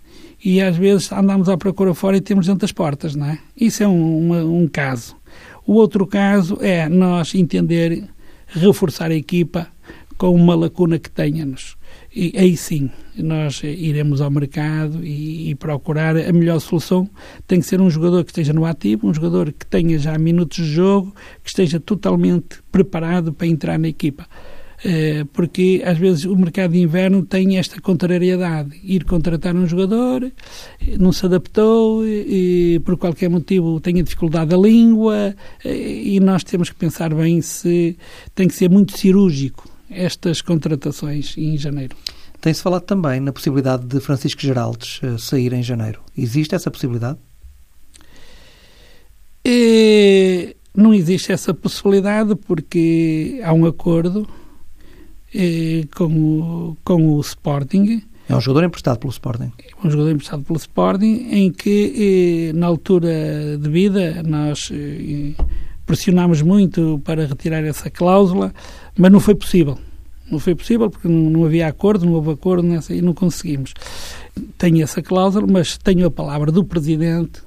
e 0.44 0.60
às 0.60 0.76
vezes 0.76 1.10
andamos 1.12 1.48
à 1.48 1.56
procura 1.56 1.94
fora 1.94 2.16
e 2.16 2.20
temos 2.20 2.46
das 2.46 2.72
portas, 2.72 3.14
não 3.14 3.26
é? 3.26 3.38
Isso 3.58 3.82
é 3.82 3.88
um, 3.88 4.26
uma, 4.26 4.44
um 4.44 4.68
caso. 4.68 5.16
O 5.66 5.74
outro 5.74 6.06
caso 6.06 6.58
é 6.60 6.88
nós 6.88 7.34
entender, 7.34 8.04
reforçar 8.46 9.10
a 9.10 9.14
equipa 9.14 9.66
com 10.16 10.34
uma 10.34 10.54
lacuna 10.54 10.98
que 10.98 11.10
tenha-nos. 11.10 11.76
E 12.14 12.32
aí 12.36 12.56
sim, 12.56 12.90
nós 13.16 13.62
iremos 13.62 14.20
ao 14.20 14.30
mercado 14.30 15.04
e, 15.04 15.50
e, 15.50 15.54
procurar 15.54 16.16
a 16.16 16.32
melhor 16.32 16.58
solução. 16.60 17.08
Tem 17.46 17.60
que 17.60 17.66
ser 17.66 17.80
um 17.80 17.90
jogador 17.90 18.24
que 18.24 18.30
esteja 18.30 18.52
no 18.52 18.64
ativo, 18.64 19.08
um 19.08 19.12
jogador 19.12 19.52
que 19.52 19.66
tenha 19.66 19.98
já 19.98 20.16
minutos 20.16 20.64
de 20.64 20.72
jogo, 20.72 21.14
que 21.42 21.50
esteja 21.50 21.78
totalmente 21.78 22.62
preparado 22.72 23.32
para 23.32 23.46
entrar 23.46 23.78
na 23.78 23.88
equipa. 23.88 24.26
Eh, 24.84 25.24
porque 25.32 25.82
às 25.84 25.98
vezes 25.98 26.24
o 26.24 26.36
mercado 26.36 26.72
de 26.72 26.80
inverno 26.80 27.24
tem 27.24 27.56
esta 27.58 27.80
contrariedade. 27.80 28.78
Ir 28.82 29.04
contratar 29.04 29.54
um 29.54 29.66
jogador, 29.66 30.24
eh, 30.24 30.32
não 30.98 31.12
se 31.12 31.24
adaptou, 31.24 32.06
e, 32.06 32.80
por 32.84 32.96
qualquer 32.96 33.30
motivo 33.30 33.80
tem 33.80 34.00
a 34.00 34.02
dificuldade 34.02 34.50
da 34.50 34.56
língua, 34.56 35.34
e 35.64 36.18
nós 36.20 36.44
temos 36.44 36.70
que 36.70 36.76
pensar 36.76 37.14
bem 37.14 37.40
se 37.40 37.96
tem 38.34 38.48
que 38.48 38.54
ser 38.54 38.68
muito 38.70 38.96
cirúrgico 38.96 39.68
estas 39.90 40.40
contratações 40.40 41.36
em 41.36 41.56
janeiro. 41.56 41.96
Tem-se 42.40 42.62
falado 42.62 42.82
também 42.82 43.18
na 43.20 43.32
possibilidade 43.32 43.86
de 43.86 43.98
Francisco 44.00 44.40
Geraldes 44.42 45.00
sair 45.18 45.52
em 45.52 45.62
janeiro. 45.62 46.00
Existe 46.16 46.54
essa 46.54 46.70
possibilidade? 46.70 47.18
Não 50.76 50.92
existe 50.92 51.32
essa 51.32 51.54
possibilidade 51.54 52.36
porque 52.36 53.40
há 53.42 53.52
um 53.52 53.64
acordo 53.64 54.28
eh, 54.28 54.45
com, 55.94 56.04
o, 56.04 56.76
com 56.84 57.12
o 57.12 57.20
Sporting. 57.20 58.02
É 58.28 58.34
um 58.34 58.40
jogador 58.40 58.66
emprestado 58.66 58.98
pelo 58.98 59.10
Sporting. 59.10 59.52
É 59.58 59.86
um 59.86 59.90
jogador 59.90 60.10
emprestado 60.10 60.42
pelo 60.42 60.58
Sporting, 60.58 61.28
em 61.30 61.52
que, 61.52 62.50
eh, 62.50 62.52
na 62.52 62.66
altura 62.66 63.56
de 63.56 63.68
vida, 63.68 64.22
nós 64.24 64.68
eh, 64.72 65.34
pressionámos 65.84 66.42
muito 66.42 67.00
para 67.04 67.24
retirar 67.24 67.62
essa 67.64 67.88
cláusula, 67.88 68.52
mas 68.98 69.12
não 69.12 69.20
foi 69.20 69.36
possível. 69.36 69.78
Não 70.28 70.40
foi 70.40 70.56
possível 70.56 70.90
porque 70.90 71.06
não, 71.06 71.30
não 71.30 71.44
havia 71.44 71.68
acordo, 71.68 72.04
não 72.04 72.14
houve 72.14 72.32
acordo 72.32 72.66
nessa, 72.66 72.92
e 72.92 73.00
não 73.00 73.14
conseguimos. 73.14 73.74
Tenho 74.58 74.82
essa 74.82 75.00
cláusula, 75.00 75.46
mas 75.48 75.78
tenho 75.78 76.04
a 76.06 76.10
palavra 76.10 76.50
do 76.50 76.64
Presidente 76.64 77.40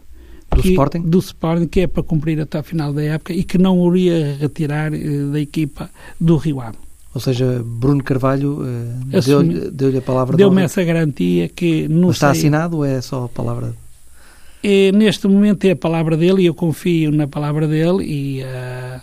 do 0.55 0.61
que, 0.61 0.69
Sporting? 0.69 1.01
Do 1.01 1.19
Sporting, 1.19 1.67
que 1.67 1.81
é 1.81 1.87
para 1.87 2.03
cumprir 2.03 2.39
até 2.39 2.57
ao 2.57 2.63
final 2.63 2.93
da 2.93 3.03
época 3.03 3.33
e 3.33 3.43
que 3.43 3.57
não 3.57 3.77
o 3.77 3.95
iria 3.95 4.37
retirar 4.39 4.93
eh, 4.93 5.31
da 5.31 5.41
equipa 5.41 5.89
do 6.17 6.37
Rio 6.37 6.61
Ave. 6.61 6.88
Ou 7.19 7.21
seja, 7.21 7.61
Bruno 7.65 8.01
Carvalho 8.01 8.65
eh, 9.11 9.19
deu-lhe 9.19 9.69
deu 9.71 9.97
a 9.97 10.01
palavra 10.01 10.37
Deu-me 10.37 10.61
essa 10.61 10.81
garantia 10.85 11.49
que 11.49 11.85
não 11.89 12.11
está 12.11 12.33
sei, 12.33 12.39
assinado 12.39 12.77
ou 12.77 12.85
é 12.85 13.01
só 13.01 13.25
a 13.25 13.27
palavra? 13.27 13.75
É, 14.63 14.89
neste 14.93 15.27
momento 15.27 15.65
é 15.65 15.71
a 15.71 15.75
palavra 15.75 16.15
dele 16.15 16.43
e 16.43 16.45
eu 16.45 16.53
confio 16.53 17.11
na 17.11 17.27
palavra 17.27 17.67
dele 17.67 18.05
e, 18.05 18.41
uh, 18.41 19.01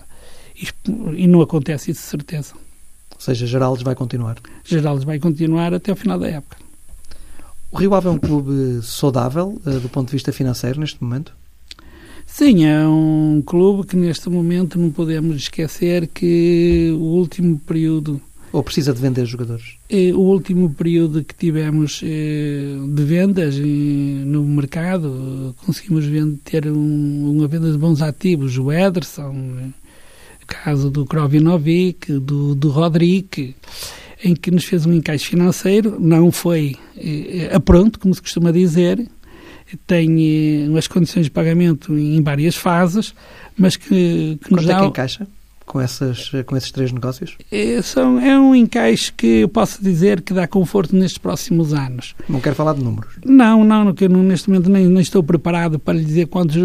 e, 0.59 1.24
e, 1.24 1.26
não 1.26 1.42
acontece 1.42 1.90
isso 1.90 2.00
de 2.00 2.07
certeza. 2.07 2.55
Ou 2.55 3.20
seja, 3.20 3.46
Geraldes 3.46 3.83
vai 3.83 3.94
continuar? 3.94 4.38
Geraldes 4.64 5.05
vai 5.05 5.18
continuar 5.18 5.74
até 5.74 5.92
o 5.92 5.96
final 5.96 6.18
da 6.18 6.29
época. 6.29 6.57
O 7.70 7.76
Rio 7.76 7.94
Ave 7.94 8.09
é 8.09 8.11
um 8.12 8.18
clube 8.18 8.81
saudável 8.83 9.61
uh, 9.66 9.79
do 9.81 9.90
ponto 9.90 10.07
de 10.07 10.12
vista 10.12 10.33
financeiro 10.33 10.81
neste 10.81 11.05
momento? 11.05 11.35
Sim, 12.27 12.67
é 12.67 12.87
um 12.87 13.43
clube 13.47 13.87
que 13.87 13.97
neste 13.97 14.29
momento 14.29 14.79
não 14.79 14.91
podemos 14.91 15.37
esquecer 15.37 16.09
que 16.09 16.91
o 16.93 17.03
último 17.03 17.59
período. 17.61 18.21
Ou 18.53 18.62
precisa 18.62 18.93
de 18.93 19.01
vender 19.01 19.25
jogadores? 19.25 19.77
É, 19.89 20.12
o 20.12 20.21
último 20.21 20.69
período 20.75 21.25
que 21.25 21.35
tivemos 21.35 22.03
é, 22.05 22.77
de 22.95 23.05
vendas 23.05 23.57
no 23.57 24.45
mercado, 24.45 25.55
conseguimos 25.65 26.05
ter 26.45 26.67
um, 26.67 27.37
uma 27.37 27.49
venda 27.49 27.71
de 27.71 27.79
bons 27.79 28.03
ativos. 28.03 28.59
O 28.59 28.71
Ederson, 28.71 29.33
o 30.43 30.47
caso 30.47 30.91
do 30.91 31.07
Krovinovic, 31.07 32.12
do, 32.12 32.55
do 32.55 32.69
Rodrigue 32.69 33.55
em 34.23 34.35
que 34.35 34.51
nos 34.51 34.65
fez 34.65 34.87
um 34.87 34.93
encaixe 34.93 35.27
financeiro, 35.27 35.97
não 36.01 36.33
foi 36.33 36.77
eh, 36.97 37.51
a 37.53 37.61
pronto, 37.61 37.99
como 37.99 38.15
se 38.15 38.23
costuma 38.23 38.51
dizer, 38.51 39.07
tem 39.87 40.68
eh, 40.74 40.79
as 40.79 40.87
condições 40.87 41.24
de 41.24 41.31
pagamento 41.31 41.96
em 41.98 42.22
várias 42.22 42.55
fases, 42.55 43.14
mas 43.57 43.76
que, 43.76 44.38
que 44.44 44.52
nos 44.52 44.64
dá... 44.66 44.76
é 44.76 44.81
que 44.81 44.87
encaixa? 44.87 45.26
Com, 45.66 45.81
essas, 45.81 46.31
com 46.46 46.57
esses 46.57 46.70
três 46.70 46.92
negócios? 46.92 47.37
É, 47.50 47.83
são, 47.83 48.18
é 48.18 48.38
um 48.38 48.55
encaixe 48.55 49.12
que 49.12 49.40
eu 49.40 49.48
posso 49.48 49.83
dizer 49.83 50.22
que 50.22 50.33
dá 50.33 50.46
conforto 50.46 50.96
nestes 50.96 51.18
próximos 51.18 51.74
anos. 51.74 52.14
Não 52.29 52.40
quero 52.40 52.55
falar 52.55 52.74
de 52.74 52.83
números? 52.83 53.14
Não, 53.24 53.64
não, 53.64 53.92
que 53.92 54.05
eu 54.05 54.09
neste 54.09 54.48
momento 54.48 54.70
nem, 54.70 54.87
nem 54.87 55.02
estou 55.02 55.22
preparado 55.22 55.79
para 55.79 55.98
lhe 55.98 56.05
dizer 56.05 56.26
quantos 56.26 56.57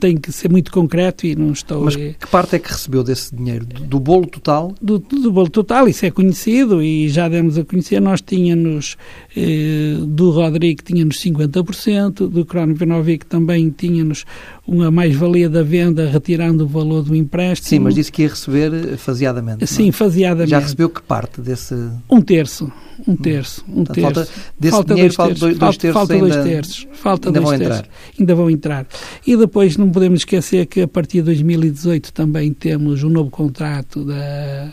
tem 0.00 0.16
que 0.16 0.32
ser 0.32 0.50
muito 0.50 0.72
concreto 0.72 1.26
e 1.26 1.34
não 1.36 1.52
estou. 1.52 1.84
Mas 1.84 1.96
que 1.96 2.26
parte 2.30 2.56
é 2.56 2.58
que 2.58 2.70
recebeu 2.70 3.02
desse 3.02 3.34
dinheiro? 3.34 3.64
Do, 3.64 3.84
do 3.84 4.00
bolo 4.00 4.26
total? 4.26 4.74
Do, 4.82 4.98
do, 4.98 5.30
bolo 5.30 5.48
total, 5.48 5.88
isso 5.88 6.04
é 6.04 6.10
conhecido 6.10 6.82
e 6.82 7.08
já 7.08 7.28
demos 7.28 7.56
a 7.56 7.64
conhecer. 7.64 8.00
Nós 8.00 8.20
tínhamos 8.20 8.96
eh, 9.36 9.96
do 10.00 10.30
Rodrigo 10.30 10.82
tínhamos 10.82 11.16
50%, 11.18 12.28
do 12.28 12.44
Kronovic 12.44 13.26
também 13.26 13.70
tínhamos 13.70 14.24
uma 14.70 14.88
mais-valia 14.88 15.50
da 15.50 15.64
venda 15.64 16.08
retirando 16.08 16.62
o 16.62 16.66
valor 16.68 17.02
do 17.02 17.16
empréstimo. 17.16 17.68
Sim, 17.68 17.78
mas 17.80 17.92
disse 17.96 18.12
que 18.12 18.22
ia 18.22 18.28
receber 18.28 18.96
faseadamente. 18.98 19.66
Sim, 19.66 19.88
é? 19.88 19.92
faseadamente. 19.92 20.50
Já 20.50 20.60
recebeu 20.60 20.88
que 20.88 21.02
parte 21.02 21.40
desse. 21.40 21.74
Um 22.08 22.22
terço. 22.22 22.70
Um 23.04 23.16
terço. 23.16 23.64
Um 23.68 23.84
Portanto, 23.84 23.94
terço. 23.96 24.14
Falta, 24.14 24.32
desse 24.60 24.76
falta 24.76 24.94
dinheiro, 24.94 25.14
dois 25.16 25.16
terços. 25.16 25.40
Falta, 25.40 25.58
dois 25.58 25.76
terços 25.76 25.94
falta 25.94 26.14
ainda, 26.14 26.28
dois 26.28 26.44
terços. 26.44 26.88
Falta 26.92 27.28
ainda 27.28 27.40
dois 27.40 27.50
vão 27.50 27.58
terços. 27.58 27.78
entrar. 27.78 27.94
Ainda 28.20 28.34
vão 28.36 28.50
entrar. 28.50 28.86
E 29.26 29.36
depois 29.36 29.76
não 29.76 29.90
podemos 29.90 30.20
esquecer 30.20 30.66
que 30.66 30.82
a 30.82 30.88
partir 30.88 31.18
de 31.18 31.24
2018 31.24 32.12
também 32.12 32.52
temos 32.52 33.02
um 33.02 33.10
novo 33.10 33.28
contrato 33.28 34.04
da, 34.04 34.72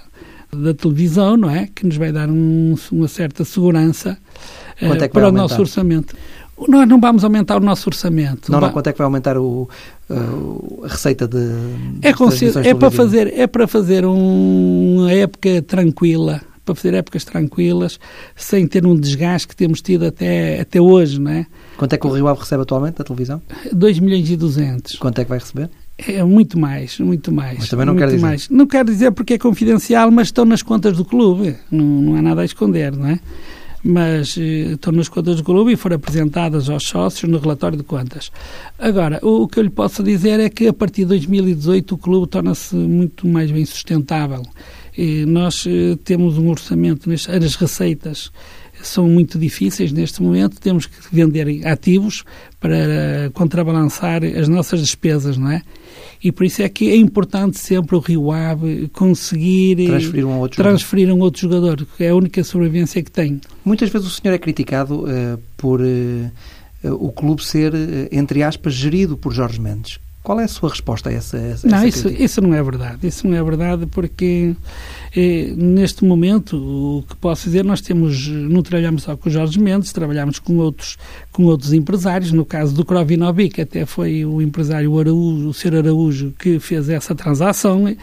da 0.55 0.75
televisão, 0.75 1.35
não 1.35 1.49
é? 1.49 1.69
Que 1.73 1.87
nos 1.87 1.97
vai 1.97 2.11
dar 2.11 2.29
um, 2.29 2.75
uma 2.91 3.07
certa 3.07 3.43
segurança 3.43 4.15
uh, 4.79 4.93
é 4.93 5.07
para 5.07 5.29
o 5.29 5.31
nosso 5.31 5.59
orçamento. 5.59 6.15
Nós 6.67 6.87
não 6.87 6.99
vamos 6.99 7.23
aumentar 7.23 7.57
o 7.57 7.59
nosso 7.59 7.87
orçamento. 7.89 8.51
Não, 8.51 8.59
não, 8.59 8.71
quanto 8.71 8.87
é 8.87 8.91
que 8.91 8.97
vai 8.97 9.05
aumentar 9.05 9.37
o, 9.37 9.69
uh, 10.09 10.85
a 10.85 10.87
receita 10.87 11.27
de. 11.27 11.37
É, 12.01 12.09
é 12.69 12.73
para 12.73 12.89
fazer, 12.89 13.33
é 13.33 13.45
para 13.45 13.67
fazer 13.67 14.05
um, 14.05 14.97
uma 14.97 15.11
época 15.11 15.61
tranquila, 15.61 16.41
para 16.65 16.73
fazer 16.73 16.93
épocas 16.95 17.23
tranquilas, 17.23 17.99
sem 18.35 18.67
ter 18.67 18.85
um 18.87 18.95
desgaste 18.95 19.47
que 19.47 19.55
temos 19.55 19.81
tido 19.81 20.05
até, 20.05 20.59
até 20.59 20.81
hoje, 20.81 21.19
não 21.19 21.31
é? 21.31 21.45
Quanto 21.77 21.93
é 21.93 21.97
que 21.97 22.07
o 22.07 22.09
Rio 22.09 22.27
Ave 22.27 22.39
recebe 22.39 22.63
atualmente 22.63 22.95
da 22.95 23.03
televisão? 23.03 23.41
2 23.71 23.99
milhões 23.99 24.29
e 24.29 24.35
200. 24.35 24.95
Quanto 24.95 25.19
é 25.19 25.23
que 25.23 25.29
vai 25.29 25.37
receber? 25.37 25.69
É 26.07 26.23
muito 26.23 26.59
mais, 26.59 26.99
muito 26.99 27.31
mais. 27.31 27.59
Mas 27.59 27.69
também 27.69 27.85
não 27.85 27.93
muito 27.93 28.05
quer 28.05 28.13
dizer. 28.13 28.25
Mais. 28.25 28.49
Não 28.49 28.67
quero 28.67 28.89
dizer 28.89 29.11
porque 29.11 29.33
é 29.33 29.37
confidencial, 29.37 30.11
mas 30.11 30.27
estão 30.27 30.45
nas 30.45 30.61
contas 30.61 30.95
do 30.97 31.03
clube. 31.03 31.55
Não, 31.71 31.85
não 31.85 32.15
há 32.15 32.21
nada 32.21 32.41
a 32.41 32.45
esconder, 32.45 32.95
não 32.95 33.07
é? 33.07 33.19
Mas 33.87 34.37
eh, 34.37 34.73
estão 34.73 34.91
nas 34.91 35.07
contas 35.07 35.37
do 35.37 35.43
clube 35.43 35.71
e 35.71 35.77
foram 35.77 35.95
apresentadas 35.95 36.69
aos 36.69 36.83
sócios 36.83 37.31
no 37.31 37.39
relatório 37.39 37.77
de 37.77 37.83
contas. 37.83 38.31
Agora, 38.77 39.17
o, 39.23 39.43
o, 39.43 39.47
que 39.47 39.59
eu 39.59 39.63
lhe 39.63 39.69
posso 39.69 40.03
dizer 40.03 40.41
é 40.41 40.49
que 40.49 40.67
a 40.67 40.73
partir 40.73 41.03
de 41.03 41.07
2018 41.07 41.95
o 41.95 41.97
clube 41.97 42.27
torna-se 42.27 42.75
muito 42.75 43.25
mais 43.25 43.49
bem 43.49 43.65
sustentável. 43.65 44.43
E 44.97 45.25
nós 45.25 45.65
eh, 45.65 45.97
temos 46.03 46.37
um 46.37 46.49
orçamento, 46.49 47.09
as 47.09 47.55
receitas 47.55 48.29
são 48.81 49.07
muito 49.07 49.39
difíceis 49.39 49.91
neste 49.91 50.21
momento, 50.21 50.59
temos 50.59 50.85
que 50.85 50.95
vender 51.11 51.65
ativos 51.65 52.23
para 52.59 53.31
contrabalançar 53.33 54.21
as 54.23 54.47
nossas 54.47 54.81
despesas, 54.81 55.37
não 55.37 55.49
é? 55.49 55.61
E 56.23 56.31
por 56.31 56.45
isso 56.45 56.61
é 56.61 56.69
que 56.69 56.89
é 56.89 56.95
importante 56.95 57.59
sempre 57.59 57.95
o 57.95 57.99
Rio 57.99 58.31
Ave 58.31 58.89
conseguir 58.89 59.87
transferir 59.87 60.25
um 60.25 60.39
outro 60.39 60.63
transferir 60.63 61.07
jogador. 61.07 61.19
Um 61.19 61.23
outro 61.23 61.41
jogador, 61.41 61.87
que 61.97 62.03
é 62.03 62.09
a 62.09 62.15
única 62.15 62.43
sobrevivência 62.43 63.03
que 63.03 63.11
tem. 63.11 63.39
Muitas 63.63 63.89
vezes 63.89 64.07
o 64.07 64.11
senhor 64.11 64.33
é 64.33 64.37
criticado 64.37 65.03
uh, 65.03 65.39
por 65.55 65.81
uh, 65.81 66.31
o 66.83 67.11
clube 67.11 67.43
ser, 67.43 67.73
entre 68.11 68.43
aspas, 68.43 68.73
gerido 68.73 69.17
por 69.17 69.33
Jorge 69.33 69.59
Mendes. 69.59 69.99
Qual 70.27 70.41
é 70.41 70.43
a 70.43 70.47
sua 70.49 70.71
resposta 70.71 71.09
a 71.09 71.13
essa, 71.13 71.37
a 71.37 71.41
essa 71.41 71.65
Não, 71.69 71.87
isso, 71.87 72.09
isso 72.09 72.41
não 72.41 72.53
é 72.53 72.61
verdade. 72.61 73.07
Isso 73.07 73.25
não 73.25 73.33
é 73.33 73.41
verdade 73.41 73.85
porque 73.85 74.53
eh, 75.15 75.53
neste 75.55 76.03
momento 76.03 76.57
o 76.57 77.03
que 77.07 77.15
posso 77.15 77.45
dizer 77.45 77.63
nós 77.63 77.79
temos 77.79 78.27
não 78.27 78.61
trabalhamos 78.61 79.03
só 79.03 79.15
com 79.15 79.29
o 79.29 79.31
Jorge 79.31 79.57
Mendes, 79.57 79.93
trabalhamos 79.93 80.37
com 80.37 80.57
outros 80.57 80.97
com 81.31 81.45
outros 81.45 81.71
empresários. 81.71 82.33
No 82.33 82.43
caso 82.43 82.75
do 82.75 82.83
Krovinovic 82.83 83.61
até 83.61 83.85
foi 83.85 84.25
o 84.25 84.41
empresário 84.41 84.99
Araújo, 84.99 85.47
o 85.47 85.53
Sr. 85.53 85.75
Araújo 85.75 86.33
que 86.37 86.59
fez 86.59 86.89
essa 86.89 87.15
transação. 87.15 87.95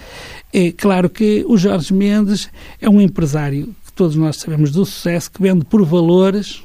É 0.50 0.72
claro 0.72 1.10
que 1.10 1.44
o 1.46 1.58
Jorge 1.58 1.92
Mendes 1.92 2.48
é 2.80 2.88
um 2.88 3.02
empresário 3.02 3.66
que 3.84 3.92
todos 3.92 4.16
nós 4.16 4.36
sabemos 4.36 4.70
do 4.70 4.86
sucesso 4.86 5.30
que 5.30 5.42
vende 5.42 5.66
por 5.66 5.84
valores 5.84 6.64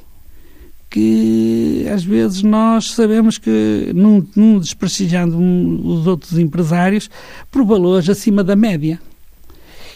que 0.90 1.86
às 1.88 2.02
vezes 2.02 2.42
nós 2.42 2.90
sabemos 2.90 3.38
que, 3.38 3.92
não, 3.94 4.26
não 4.34 4.58
desprestigiando 4.58 5.38
os 5.38 6.06
outros 6.06 6.36
empresários, 6.36 7.08
por 7.50 7.64
valores 7.64 8.08
acima 8.08 8.42
da 8.42 8.56
média. 8.56 9.00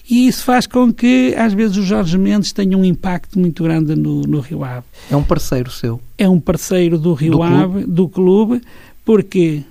E 0.08 0.28
isso 0.28 0.44
faz 0.44 0.66
com 0.66 0.92
que, 0.92 1.34
às 1.36 1.52
vezes, 1.52 1.78
os 1.78 1.86
Jorge 1.86 2.16
Mendes 2.16 2.52
tenham 2.52 2.80
um 2.80 2.84
impacto 2.84 3.38
muito 3.38 3.64
grande 3.64 3.96
no, 3.96 4.20
no 4.20 4.40
Rio 4.40 4.62
Ave. 4.62 4.84
É 5.10 5.16
um 5.16 5.24
parceiro 5.24 5.70
seu? 5.70 6.00
É 6.16 6.28
um 6.28 6.38
parceiro 6.38 6.98
do 6.98 7.14
Rio 7.14 7.32
do 7.32 7.42
Ave, 7.42 7.72
clube? 7.72 7.86
do 7.86 8.08
clube, 8.08 8.62
porque 9.04 9.62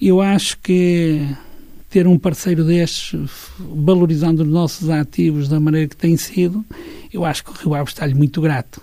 eu 0.00 0.20
acho 0.20 0.58
que 0.58 1.28
ter 1.90 2.06
um 2.06 2.18
parceiro 2.18 2.64
destes, 2.64 3.14
valorizando 3.58 4.42
os 4.42 4.48
nossos 4.48 4.88
ativos 4.88 5.46
da 5.46 5.60
maneira 5.60 5.88
que 5.88 5.96
tem 5.96 6.16
sido, 6.16 6.64
eu 7.12 7.24
acho 7.24 7.44
que 7.44 7.50
o 7.50 7.54
Rio 7.54 7.74
Ave 7.74 7.90
está-lhe 7.90 8.14
muito 8.14 8.40
grato 8.40 8.80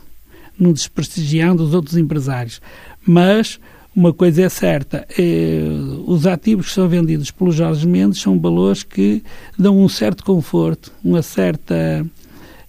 não 0.60 0.74
desprestigiando 0.74 1.64
os 1.64 1.74
outros 1.74 1.98
empresários. 1.98 2.62
Mas 3.06 3.60
uma 3.96 4.12
coisa 4.12 4.44
é 4.44 4.50
certa, 4.50 5.06
é, 5.18 5.62
os 6.08 6.26
ativos 6.26 6.68
que 6.68 6.74
são 6.74 6.90
vendidos 6.90 7.30
pelos 7.30 7.56
Jorge 7.56 7.88
Mendes 7.88 8.22
são 8.22 8.40
valores 8.40 8.82
que 8.82 9.22
dão 9.58 9.80
um 9.80 9.88
certo 9.88 10.24
conforto, 10.24 10.92
uma 11.04 11.22
certa 11.22 12.04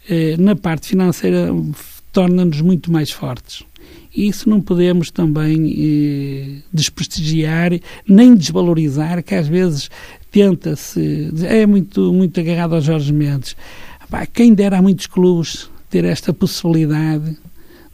eh, 0.08 0.36
na 0.38 0.54
parte 0.54 0.88
financeira 0.88 1.48
torna-nos 2.12 2.60
muito 2.60 2.92
mais 2.92 3.10
fortes. 3.10 3.64
Isso 4.14 4.48
não 4.48 4.60
podemos 4.60 5.10
também 5.10 5.74
eh, 5.78 6.62
desprestigiar, 6.72 7.72
nem 8.06 8.34
desvalorizar, 8.34 9.22
que 9.22 9.34
às 9.34 9.48
vezes 9.48 9.90
tenta-se, 10.30 11.30
é 11.44 11.64
muito, 11.66 12.12
muito 12.12 12.38
agarrado 12.38 12.74
aos 12.74 12.84
Jorge 12.84 13.12
Mendes. 13.12 13.56
quem 14.32 14.52
dera 14.52 14.78
a 14.78 14.82
muitos 14.82 15.06
clubes 15.06 15.70
ter 15.88 16.04
esta 16.04 16.34
possibilidade 16.34 17.36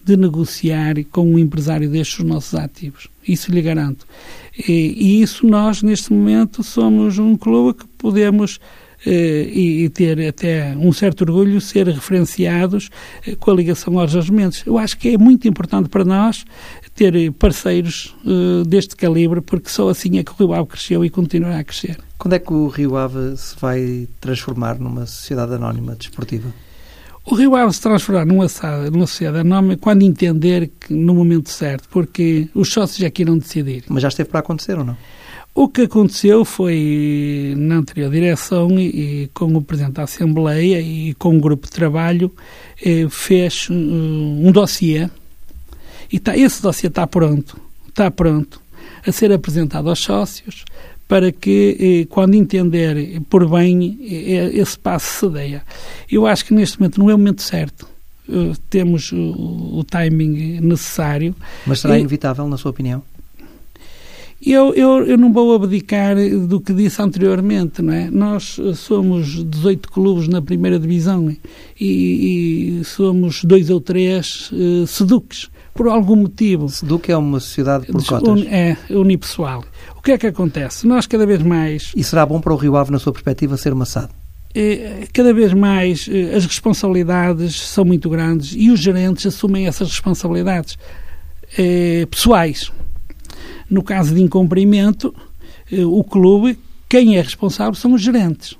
de 0.04 0.16
negociar 0.16 0.94
com 1.10 1.34
um 1.34 1.38
empresário 1.38 1.90
destes 1.90 2.18
os 2.18 2.24
nossos 2.24 2.54
ativos. 2.54 3.08
Isso 3.26 3.50
lhe 3.50 3.62
garanto. 3.62 4.06
E, 4.68 4.72
e 4.72 5.22
isso 5.22 5.46
nós, 5.46 5.82
neste 5.82 6.12
momento, 6.12 6.62
somos 6.62 7.18
um 7.18 7.36
clube 7.36 7.78
que 7.78 7.86
podemos 7.98 8.58
eh, 9.06 9.48
e, 9.50 9.88
ter 9.88 10.28
até 10.28 10.76
um 10.76 10.92
certo 10.92 11.22
orgulho 11.22 11.58
ser 11.58 11.86
referenciados 11.86 12.90
eh, 13.26 13.34
com 13.34 13.50
a 13.50 13.54
ligação 13.54 13.98
aos 13.98 14.12
regimentos. 14.12 14.62
Eu 14.66 14.76
acho 14.76 14.98
que 14.98 15.08
é 15.08 15.18
muito 15.18 15.48
importante 15.48 15.88
para 15.88 16.04
nós 16.04 16.44
ter 16.94 17.32
parceiros 17.32 18.14
eh, 18.26 18.62
deste 18.68 18.94
calibre, 18.96 19.40
porque 19.40 19.70
só 19.70 19.88
assim 19.88 20.18
é 20.18 20.24
que 20.24 20.32
o 20.32 20.34
Rio 20.34 20.52
Ave 20.52 20.68
cresceu 20.68 21.04
e 21.04 21.08
continuará 21.08 21.60
a 21.60 21.64
crescer. 21.64 21.98
Quando 22.18 22.34
é 22.34 22.38
que 22.38 22.52
o 22.52 22.68
Rio 22.68 22.96
Ave 22.96 23.36
se 23.38 23.56
vai 23.58 24.06
transformar 24.20 24.78
numa 24.78 25.06
sociedade 25.06 25.54
anónima 25.54 25.94
desportiva? 25.94 26.52
O 27.30 27.34
Rio 27.36 27.54
Ave 27.54 27.72
se 27.72 27.80
transformar 27.80 28.26
numa, 28.26 28.46
numa 28.90 29.06
sociedade 29.06 29.38
anónima 29.38 29.76
quando 29.76 30.02
entender 30.02 30.68
que 30.80 30.92
no 30.92 31.14
momento 31.14 31.48
certo, 31.48 31.88
porque 31.88 32.48
os 32.52 32.72
sócios 32.72 32.98
já 32.98 33.08
queiram 33.08 33.38
decidir. 33.38 33.84
Mas 33.88 34.02
já 34.02 34.08
esteve 34.08 34.30
para 34.30 34.40
acontecer 34.40 34.76
ou 34.76 34.84
não? 34.84 34.96
O 35.54 35.68
que 35.68 35.82
aconteceu 35.82 36.44
foi, 36.44 37.54
na 37.56 37.76
anterior 37.76 38.10
direção, 38.10 38.76
e, 38.80 39.22
e 39.22 39.30
com 39.32 39.46
o 39.54 39.62
Presidente 39.62 39.94
da 39.94 40.02
Assembleia 40.02 40.80
e 40.80 41.14
com 41.14 41.36
o 41.36 41.40
grupo 41.40 41.68
de 41.68 41.72
trabalho, 41.72 42.32
eh, 42.84 43.06
fez 43.08 43.68
uh, 43.68 43.74
um 43.74 44.50
dossiê, 44.50 45.08
e 46.10 46.18
tá, 46.18 46.36
esse 46.36 46.60
dossiê 46.60 46.88
está 46.88 47.06
pronto, 47.06 47.56
está 47.88 48.10
pronto, 48.10 48.60
a 49.06 49.12
ser 49.12 49.32
apresentado 49.32 49.88
aos 49.88 50.00
sócios, 50.00 50.64
para 51.10 51.32
que, 51.32 51.76
eh, 51.80 52.06
quando 52.08 52.36
entender 52.36 53.20
por 53.28 53.44
bem, 53.50 53.98
eh, 54.00 54.52
esse 54.54 54.78
passo 54.78 55.26
se 55.26 55.32
deia. 55.34 55.62
Eu 56.08 56.24
acho 56.24 56.44
que 56.44 56.54
neste 56.54 56.78
momento 56.78 57.00
não 57.00 57.10
é 57.10 57.14
o 57.16 57.18
momento 57.18 57.42
certo. 57.42 57.88
Temos 58.70 59.10
o, 59.12 59.82
timing 59.82 60.60
necessário. 60.60 61.34
Mas 61.66 61.80
será 61.80 61.98
inevitável, 61.98 62.46
na 62.46 62.56
sua 62.56 62.70
opinião? 62.70 63.02
Eu, 64.40 64.72
eu, 64.72 65.04
eu 65.04 65.18
não 65.18 65.32
vou 65.32 65.52
abdicar 65.52 66.14
do 66.46 66.60
que 66.60 66.72
disse 66.72 67.02
anteriormente, 67.02 67.82
não 67.82 67.92
é? 67.92 68.08
Nós 68.08 68.56
somos 68.76 69.44
18 69.44 69.90
clubes 69.90 70.28
na 70.28 70.40
primeira 70.40 70.78
divisão 70.78 71.28
e, 71.28 71.40
e 71.80 72.84
somos 72.84 73.42
dois 73.42 73.68
ou 73.68 73.80
três 73.80 74.48
uh, 74.52 74.86
seduques, 74.86 75.50
por 75.74 75.88
algum 75.88 76.14
motivo. 76.14 76.68
Seduc 76.68 77.10
é 77.10 77.16
uma 77.16 77.40
sociedade 77.40 77.86
por 77.86 78.04
cotas? 78.04 78.46
É, 78.46 78.76
unipessoal. 78.90 79.64
O 80.00 80.02
que 80.02 80.12
é 80.12 80.18
que 80.18 80.26
acontece? 80.26 80.86
Nós 80.86 81.06
cada 81.06 81.26
vez 81.26 81.42
mais... 81.42 81.92
E 81.94 82.02
será 82.02 82.24
bom 82.24 82.40
para 82.40 82.52
o 82.52 82.56
Rio 82.56 82.74
Ave, 82.76 82.90
na 82.90 82.98
sua 82.98 83.12
perspectiva, 83.12 83.56
ser 83.56 83.74
SAD? 83.84 84.08
É, 84.54 85.06
cada 85.12 85.32
vez 85.32 85.52
mais 85.52 86.08
eh, 86.10 86.34
as 86.34 86.44
responsabilidades 86.44 87.60
são 87.60 87.84
muito 87.84 88.10
grandes 88.10 88.52
e 88.56 88.70
os 88.70 88.80
gerentes 88.80 89.26
assumem 89.26 89.68
essas 89.68 89.88
responsabilidades 89.88 90.76
é, 91.56 92.04
pessoais 92.10 92.72
no 93.70 93.82
caso 93.82 94.14
de 94.14 94.20
incumprimento, 94.20 95.14
eh, 95.70 95.84
o 95.84 96.02
clube, 96.02 96.58
quem 96.88 97.16
é 97.16 97.22
responsável 97.22 97.74
são 97.74 97.94
os 97.94 98.02
gerentes. 98.02 98.58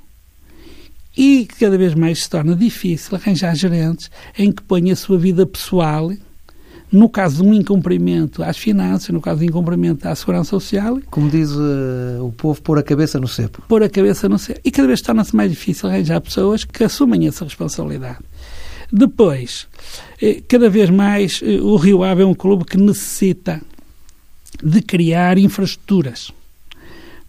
E 1.17 1.49
cada 1.59 1.77
vez 1.77 1.95
mais 1.95 2.23
se 2.23 2.31
torna 2.31 2.55
difícil 2.55 3.17
arranjar 3.17 3.55
gerentes 3.57 4.09
em 4.39 4.53
que 4.53 4.63
ponham 4.63 4.93
a 4.93 4.97
sua 4.97 5.19
vida 5.19 5.45
pessoal, 5.45 6.13
no 6.93 7.09
caso 7.09 7.43
de 7.43 7.49
um 7.49 7.55
incumprimento 7.55 8.43
às 8.43 8.57
finanças, 8.57 9.11
no 9.11 9.21
caso 9.21 9.41
de 9.41 9.47
um 9.47 9.49
incumprimento 9.49 10.09
à 10.09 10.15
segurança 10.15 10.51
social. 10.51 10.99
Como 11.11 11.31
diz 11.31 11.51
uh, 11.53 12.25
o 12.25 12.33
povo, 12.33 12.61
pôr 12.63 12.79
a 12.79 12.83
cabeça 12.83 13.19
no 13.21 13.29
cepo. 13.29 13.63
Pôr 13.69 13.83
a 13.83 13.89
cabeça 13.89 14.29
no 14.29 14.39
cepo. 14.39 14.61
E 14.65 14.71
cada 14.71 14.89
vez 14.89 15.01
torna-se 15.01 15.35
mais 15.35 15.51
difícil 15.51 15.89
arranjar 15.89 16.21
pessoas 16.21 16.65
que 16.65 16.83
assumem 16.83 17.27
essa 17.27 17.45
responsabilidade. 17.45 18.19
Depois, 18.93 19.69
eh, 20.21 20.43
cada 20.49 20.69
vez 20.69 20.91
mais 20.91 21.41
o 21.43 21.77
Rio 21.77 22.03
Ave 22.03 22.23
é 22.23 22.27
um 22.27 22.35
clube 22.35 22.65
que 22.65 22.77
necessita 22.77 23.61
de 24.63 24.83
criar 24.83 25.39
infraestruturas. 25.39 26.33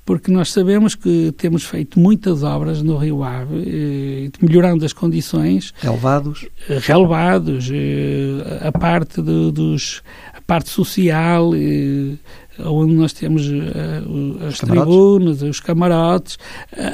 Porque 0.03 0.31
nós 0.31 0.51
sabemos 0.51 0.95
que 0.95 1.31
temos 1.37 1.63
feito 1.63 1.99
muitas 1.99 2.43
obras 2.43 2.81
no 2.81 2.97
Rio 2.97 3.23
Ave, 3.23 3.63
eh, 3.67 4.31
melhorando 4.41 4.83
as 4.83 4.93
condições. 4.93 5.73
Relevados? 5.79 6.47
Relevados, 6.67 7.69
eh, 7.71 8.67
a 8.67 8.71
parte 8.71 9.21
de, 9.21 9.51
dos, 9.51 10.01
a 10.41 10.43
parte 10.45 10.69
social, 10.69 11.51
eh, 11.56 12.17
onde 12.60 12.93
nós 12.93 13.13
temos 13.13 13.47
uh, 13.47 14.47
as 14.47 14.60
tribunas, 14.60 15.41
os 15.41 15.60
camarotes, 15.60 16.38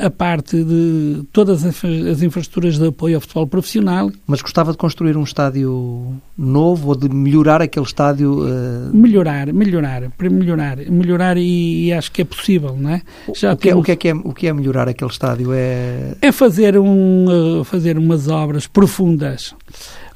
a, 0.04 0.10
parte 0.10 0.64
de 0.64 1.24
todas 1.32 1.66
as 1.66 2.22
infraestruturas 2.22 2.78
de 2.78 2.88
apoio 2.88 3.16
ao 3.16 3.22
futebol 3.22 3.48
profissional. 3.48 4.12
Mas 4.26 4.42
gostava 4.42 4.72
de 4.72 4.78
construir 4.78 5.18
um 5.18 5.24
estádio 5.24 6.16
novo 6.38 6.90
ou 6.90 6.96
de 6.96 7.10
melhorar 7.10 7.62
aquele 7.62 7.86
estádio? 7.86 8.44
Uh... 8.44 8.96
Melhorar, 8.96 9.52
melhorar, 9.52 10.10
para 10.12 10.30
melhorar, 10.30 10.78
melhorar 10.78 11.38
e, 11.38 11.88
e, 11.88 11.94
acho 11.94 12.12
que 12.12 12.22
é 12.22 12.26
possível, 12.26 12.76
não 12.78 12.92
é? 12.92 13.02
Já 13.36 13.54
o, 13.54 13.58
que 13.58 13.70
temos... 13.70 13.78
é, 13.78 13.82
o, 13.82 13.84
que 13.84 13.92
é, 13.92 13.96
que 13.96 14.08
é, 14.10 14.14
o 14.14 14.34
que 14.34 14.48
é 14.48 14.54
melhorar 14.54 14.88
aquele 14.88 15.12
estádio? 15.12 15.52
É, 15.54 16.16
é 16.22 16.32
fazer, 16.32 16.78
um, 16.78 17.64
fazer 17.64 17.98
umas 17.98 18.28
obras 18.28 18.68
profundas, 18.68 19.56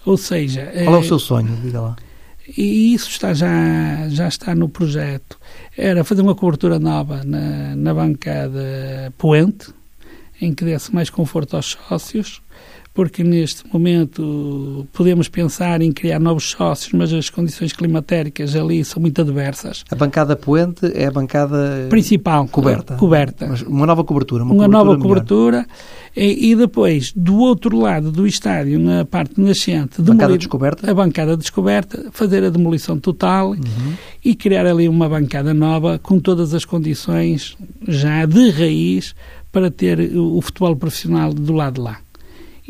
ou 0.06 0.18
seja... 0.18 0.72
Qual 0.84 0.96
é, 0.96 0.98
é 0.98 1.02
o 1.02 1.04
seu 1.04 1.20
sonho? 1.20 1.58
Diga 1.64 1.82
lá 1.82 1.96
e 2.58 2.94
isso 2.94 3.10
está 3.10 3.34
já, 3.34 4.08
já 4.10 4.28
está 4.28 4.54
no 4.54 4.68
projeto. 4.68 5.40
Era 5.78 6.04
fazer 6.04 6.22
uma 6.22 6.36
cobertura 6.36 6.80
nova 6.80 7.24
na, 7.24 7.76
na 7.76 7.94
bancada 7.94 9.14
poente, 9.18 9.74
em 10.42 10.54
que 10.54 10.66
desse 10.66 10.94
mais 10.94 11.10
conforto 11.10 11.56
aos 11.56 11.78
sócios, 11.88 12.42
porque 12.94 13.24
neste 13.24 13.64
momento 13.72 14.86
podemos 14.92 15.30
pensar 15.30 15.82
em 15.82 15.92
criar 15.92 16.20
novos 16.20 16.52
sócios, 16.52 16.92
mas 16.94 17.14
as 17.14 17.30
condições 17.30 17.72
climatéricas 17.72 18.56
ali 18.56 18.84
são 18.84 19.02
muito 19.02 19.22
adversas. 19.22 19.86
A 19.90 19.96
bancada 19.96 20.36
poente 20.36 20.92
é 20.94 21.08
a 21.08 21.12
bancada 21.12 21.88
principal 21.90 22.48
coberta. 22.48 22.96
Coberta. 22.96 23.48
Mas 23.48 23.62
uma 23.62 23.86
nova 23.86 24.04
cobertura, 24.04 24.44
uma, 24.44 24.54
uma 24.54 24.66
cobertura 24.66 24.84
nova 24.84 25.02
cobertura 25.02 25.68
e, 26.16 26.52
e, 26.52 26.56
depois 26.56 27.14
do 27.16 27.38
outro 27.38 27.78
lado 27.80 28.12
do 28.12 28.28
estádio, 28.28 28.78
na 28.78 29.06
parte 29.06 29.40
nascente, 29.40 30.02
bancada 30.02 30.38
descoberta, 30.38 30.92
a 30.92 30.94
bancada 30.94 31.38
descoberta, 31.38 32.10
fazer 32.12 32.44
a 32.44 32.50
demolição 32.50 33.00
total 33.00 33.52
uhum. 33.52 33.94
e 34.24 34.36
criar 34.36 34.66
ali 34.66 34.90
uma 34.90 35.08
bancada 35.08 35.54
nova 35.54 35.98
com 35.98 36.20
todas 36.20 36.54
as 36.54 36.66
condições 36.66 37.56
já 37.88 38.26
de 38.26 38.50
raiz 38.50 39.16
para 39.52 39.72
ter 39.72 40.18
o 40.18 40.42
futebol 40.42 40.76
profissional 40.76 41.34
do 41.34 41.54
lado 41.54 41.76
de 41.76 41.82
lá 41.82 42.00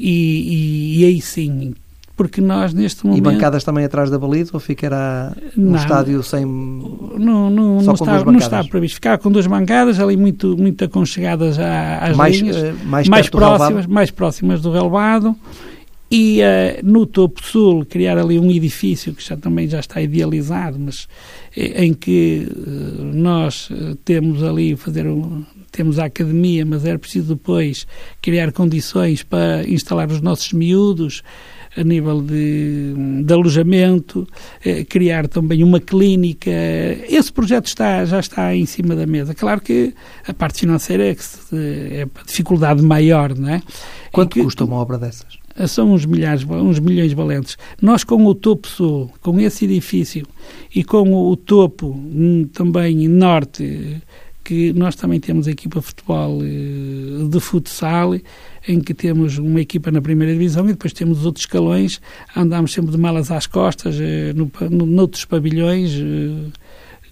e, 0.01 0.97
e, 0.97 1.01
e 1.01 1.05
aí 1.05 1.21
sim 1.21 1.73
porque 2.21 2.39
nós 2.39 2.71
neste 2.71 3.03
momento... 3.03 3.17
E 3.17 3.21
bancadas 3.21 3.63
também 3.63 3.83
atrás 3.83 4.11
da 4.11 4.19
baliza 4.19 4.51
ou 4.53 4.59
ficará 4.59 5.35
no 5.57 5.75
estádio 5.75 6.21
sem... 6.21 6.45
Não, 6.45 7.49
não, 7.49 7.81
não, 7.81 7.93
está, 7.93 8.23
não 8.23 8.37
está 8.37 8.63
previsto. 8.63 8.95
Ficar 8.95 9.17
com 9.17 9.31
duas 9.31 9.47
bancadas 9.47 9.99
ali 9.99 10.15
muito, 10.15 10.55
muito 10.55 10.83
aconchegadas 10.83 11.57
às 11.57 12.15
mais, 12.15 12.37
linhas, 12.37 12.57
uh, 12.57 12.85
mais, 12.85 13.07
mais 13.07 13.27
próximas, 13.27 13.87
mais 13.87 14.11
próximas 14.11 14.61
do 14.61 14.71
relevado 14.71 15.35
e 16.11 16.41
uh, 16.41 16.85
no 16.85 17.07
topo 17.07 17.43
sul 17.43 17.85
criar 17.85 18.19
ali 18.19 18.37
um 18.37 18.51
edifício 18.51 19.15
que 19.15 19.27
já 19.27 19.35
também 19.35 19.67
já 19.67 19.79
está 19.79 19.99
idealizado, 19.99 20.77
mas 20.77 21.07
eh, 21.57 21.85
em 21.85 21.93
que 21.93 22.47
uh, 22.51 23.03
nós 23.15 23.71
temos 24.05 24.43
ali 24.43 24.75
fazer 24.75 25.07
um, 25.07 25.43
temos 25.71 25.97
a 25.99 26.05
academia, 26.05 26.65
mas 26.65 26.85
era 26.85 26.99
preciso 26.99 27.35
depois 27.35 27.87
criar 28.21 28.51
condições 28.51 29.23
para 29.23 29.67
instalar 29.67 30.09
os 30.09 30.21
nossos 30.21 30.51
miúdos 30.53 31.23
a 31.75 31.83
nível 31.83 32.21
de, 32.21 32.93
de 33.23 33.33
alojamento, 33.33 34.27
eh, 34.63 34.83
criar 34.83 35.27
também 35.27 35.63
uma 35.63 35.79
clínica. 35.79 36.51
Esse 37.07 37.31
projeto 37.31 37.67
está, 37.67 38.03
já 38.03 38.19
está 38.19 38.53
em 38.53 38.65
cima 38.65 38.95
da 38.95 39.07
mesa. 39.07 39.33
Claro 39.33 39.61
que 39.61 39.93
a 40.27 40.33
parte 40.33 40.59
financeira 40.59 41.07
é, 41.07 41.15
que 41.15 41.23
se, 41.23 41.55
é 41.55 42.03
a 42.03 42.23
dificuldade 42.25 42.81
maior, 42.81 43.37
não 43.37 43.49
é? 43.49 43.61
Quanto 44.11 44.33
que, 44.33 44.43
custa 44.43 44.65
uma 44.65 44.75
obra 44.75 44.97
dessas? 44.97 45.39
São 45.67 45.93
uns, 45.93 46.05
milhares, 46.05 46.43
uns 46.43 46.79
milhões 46.79 47.13
valentes. 47.13 47.57
Nós, 47.81 48.03
com 48.03 48.25
o 48.25 48.35
topo 48.35 48.67
sul, 48.67 49.11
com 49.21 49.39
esse 49.39 49.65
edifício 49.65 50.25
e 50.73 50.83
com 50.83 51.13
o 51.13 51.35
topo 51.37 51.87
hum, 51.87 52.49
também 52.51 53.07
norte, 53.07 54.01
nós 54.75 54.95
também 54.95 55.19
temos 55.19 55.47
a 55.47 55.51
equipa 55.51 55.79
de 55.79 55.85
futebol 55.85 56.39
eh, 56.43 57.27
de 57.29 57.39
futsal, 57.39 58.15
em 58.67 58.79
que 58.79 58.93
temos 58.93 59.37
uma 59.37 59.61
equipa 59.61 59.91
na 59.91 60.01
primeira 60.01 60.33
divisão 60.33 60.65
e 60.65 60.73
depois 60.73 60.93
temos 60.93 61.19
os 61.19 61.25
outros 61.25 61.43
escalões, 61.43 62.01
andamos 62.35 62.73
sempre 62.73 62.91
de 62.91 62.97
malas 62.97 63.31
às 63.31 63.47
costas, 63.47 63.97
eh, 63.99 64.33
no, 64.33 64.51
no, 64.69 64.85
noutros 64.85 65.25
pavilhões, 65.25 65.91
eh, 65.93 66.51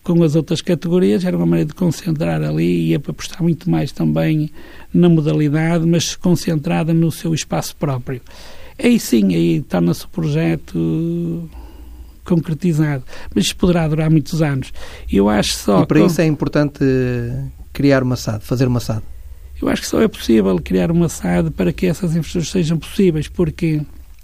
com 0.04 0.24
as 0.24 0.36
outras 0.36 0.62
categorias, 0.62 1.26
era 1.26 1.36
uma 1.36 1.46
maneira 1.46 1.68
de 1.68 1.76
concentrar 1.76 2.42
ali 2.42 2.90
e 2.90 2.96
apostar 2.96 3.44
muito 3.44 3.70
mais 3.70 3.92
também 3.92 4.50
na 4.94 5.10
modalidade, 5.10 5.86
mas 5.86 6.16
concentrada 6.16 6.94
no 6.94 7.12
seu 7.12 7.34
espaço 7.34 7.76
próprio. 7.76 8.22
aí 8.82 9.00
sim, 9.00 9.36
aí 9.36 9.62
torna-se 9.62 10.06
o 10.06 10.10
projeto 10.10 11.50
concretizado. 12.30 13.04
Mas 13.34 13.52
poderá 13.52 13.88
durar 13.88 14.10
muitos 14.10 14.42
anos. 14.42 14.72
Eu 15.12 15.28
acho 15.28 15.54
só. 15.54 15.84
E 15.84 15.86
para 15.86 16.02
isso 16.02 16.22
é 16.22 16.26
importante 16.26 16.84
criar 17.74 18.04
uma 18.04 18.16
SAD, 18.16 18.44
fazer 18.44 18.68
uma 18.68 18.80
SAD. 18.80 19.04
Eu 19.62 19.68
acho 19.68 19.82
que 19.82 19.88
só 19.88 20.02
é 20.02 20.08
possível 20.08 20.58
criar 20.60 20.92
uma 20.92 21.10
SAD 21.10 21.52
para 21.52 21.74
que 21.74 21.86
essas 21.86 22.12
investigações 22.12 22.50
sejam 22.50 22.78
possíveis, 22.78 23.28
porque 23.28 23.82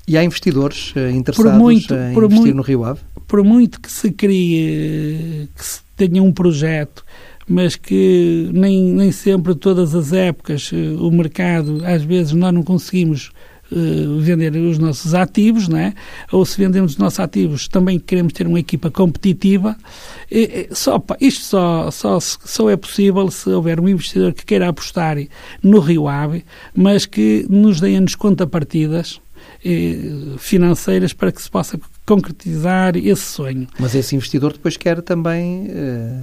e 0.07 0.17
há 0.17 0.23
investidores 0.23 0.93
uh, 0.95 1.09
interessados 1.09 1.59
muito, 1.59 1.93
em 1.93 2.11
investir 2.11 2.29
muito, 2.29 2.55
no 2.55 2.61
Rio 2.61 2.83
Ave? 2.83 2.99
Por 3.27 3.43
muito 3.43 3.81
que 3.81 3.91
se 3.91 4.11
crie, 4.11 5.49
que 5.55 5.65
se 5.65 5.81
tenha 5.95 6.21
um 6.21 6.31
projeto, 6.31 7.03
mas 7.47 7.75
que 7.75 8.49
nem, 8.53 8.83
nem 8.83 9.11
sempre, 9.11 9.55
todas 9.55 9.95
as 9.95 10.13
épocas, 10.13 10.71
uh, 10.71 10.75
o 10.99 11.11
mercado, 11.11 11.81
às 11.83 12.03
vezes 12.03 12.33
nós 12.33 12.53
não 12.53 12.61
conseguimos 12.61 13.31
uh, 13.75 14.19
vender 14.19 14.55
os 14.55 14.77
nossos 14.77 15.13
ativos, 15.13 15.67
né? 15.67 15.93
ou 16.31 16.45
se 16.45 16.57
vendemos 16.57 16.93
os 16.93 16.97
nossos 16.97 17.19
ativos, 17.19 17.67
também 17.67 17.99
queremos 17.99 18.33
ter 18.33 18.47
uma 18.47 18.59
equipa 18.59 18.89
competitiva. 18.89 19.75
E, 20.31 20.67
só, 20.71 21.03
isto 21.19 21.43
só, 21.43 21.91
só, 21.91 22.19
só 22.19 22.69
é 22.69 22.77
possível 22.77 23.29
se 23.29 23.49
houver 23.49 23.79
um 23.79 23.87
investidor 23.87 24.33
que 24.33 24.45
queira 24.45 24.69
apostar 24.69 25.17
no 25.61 25.79
Rio 25.79 26.07
Ave, 26.07 26.43
mas 26.73 27.05
que 27.05 27.45
nos 27.49 27.79
dê 27.79 27.99
nos 27.99 28.15
contrapartidas 28.15 29.21
eh, 29.63 30.35
financeiras 30.37 31.13
para 31.13 31.31
que 31.31 31.41
se 31.41 31.49
possa 31.49 31.79
concretizar 32.05 32.95
esse 32.95 33.23
sonho. 33.23 33.67
Mas 33.79 33.95
esse 33.95 34.15
investidor 34.15 34.53
depois 34.53 34.77
quer 34.77 35.01
também 35.01 35.67
eh, 35.69 36.19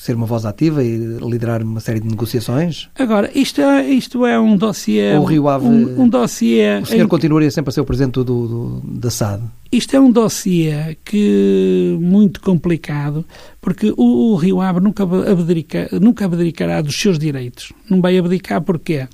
ser 0.00 0.16
uma 0.16 0.24
voz 0.24 0.46
ativa 0.46 0.82
e 0.82 0.96
liderar 0.96 1.62
uma 1.62 1.78
série 1.78 2.00
de 2.00 2.08
negociações? 2.08 2.88
Agora, 2.98 3.30
isto 3.34 3.60
é, 3.60 3.86
isto 3.90 4.24
é 4.24 4.40
um 4.40 4.56
dossiê... 4.56 5.14
O 5.18 5.24
Rio 5.24 5.46
Ave... 5.46 5.66
Um, 5.66 6.02
um 6.02 6.08
dossiê... 6.08 6.80
O 6.80 6.86
senhor 6.86 7.04
em... 7.04 7.08
continuaria 7.08 7.50
sempre 7.50 7.68
a 7.68 7.72
ser 7.72 7.82
o 7.82 7.84
presidente 7.84 8.14
do, 8.14 8.24
do, 8.24 8.80
da 8.82 9.10
SAD? 9.10 9.42
Isto 9.70 9.96
é 9.96 10.00
um 10.00 10.10
dossiê 10.10 10.96
que 11.04 11.98
muito 12.00 12.40
complicado, 12.40 13.26
porque 13.60 13.92
o, 13.94 14.32
o 14.32 14.36
Rio 14.36 14.62
Ave 14.62 14.80
nunca, 14.80 15.02
abdica, 15.02 15.88
nunca 16.00 16.24
abdicará 16.24 16.80
dos 16.80 16.98
seus 16.98 17.18
direitos. 17.18 17.70
Não 17.88 18.00
vai 18.00 18.16
abdicar 18.16 18.62
porquê? 18.62 18.80
porque 18.80 19.08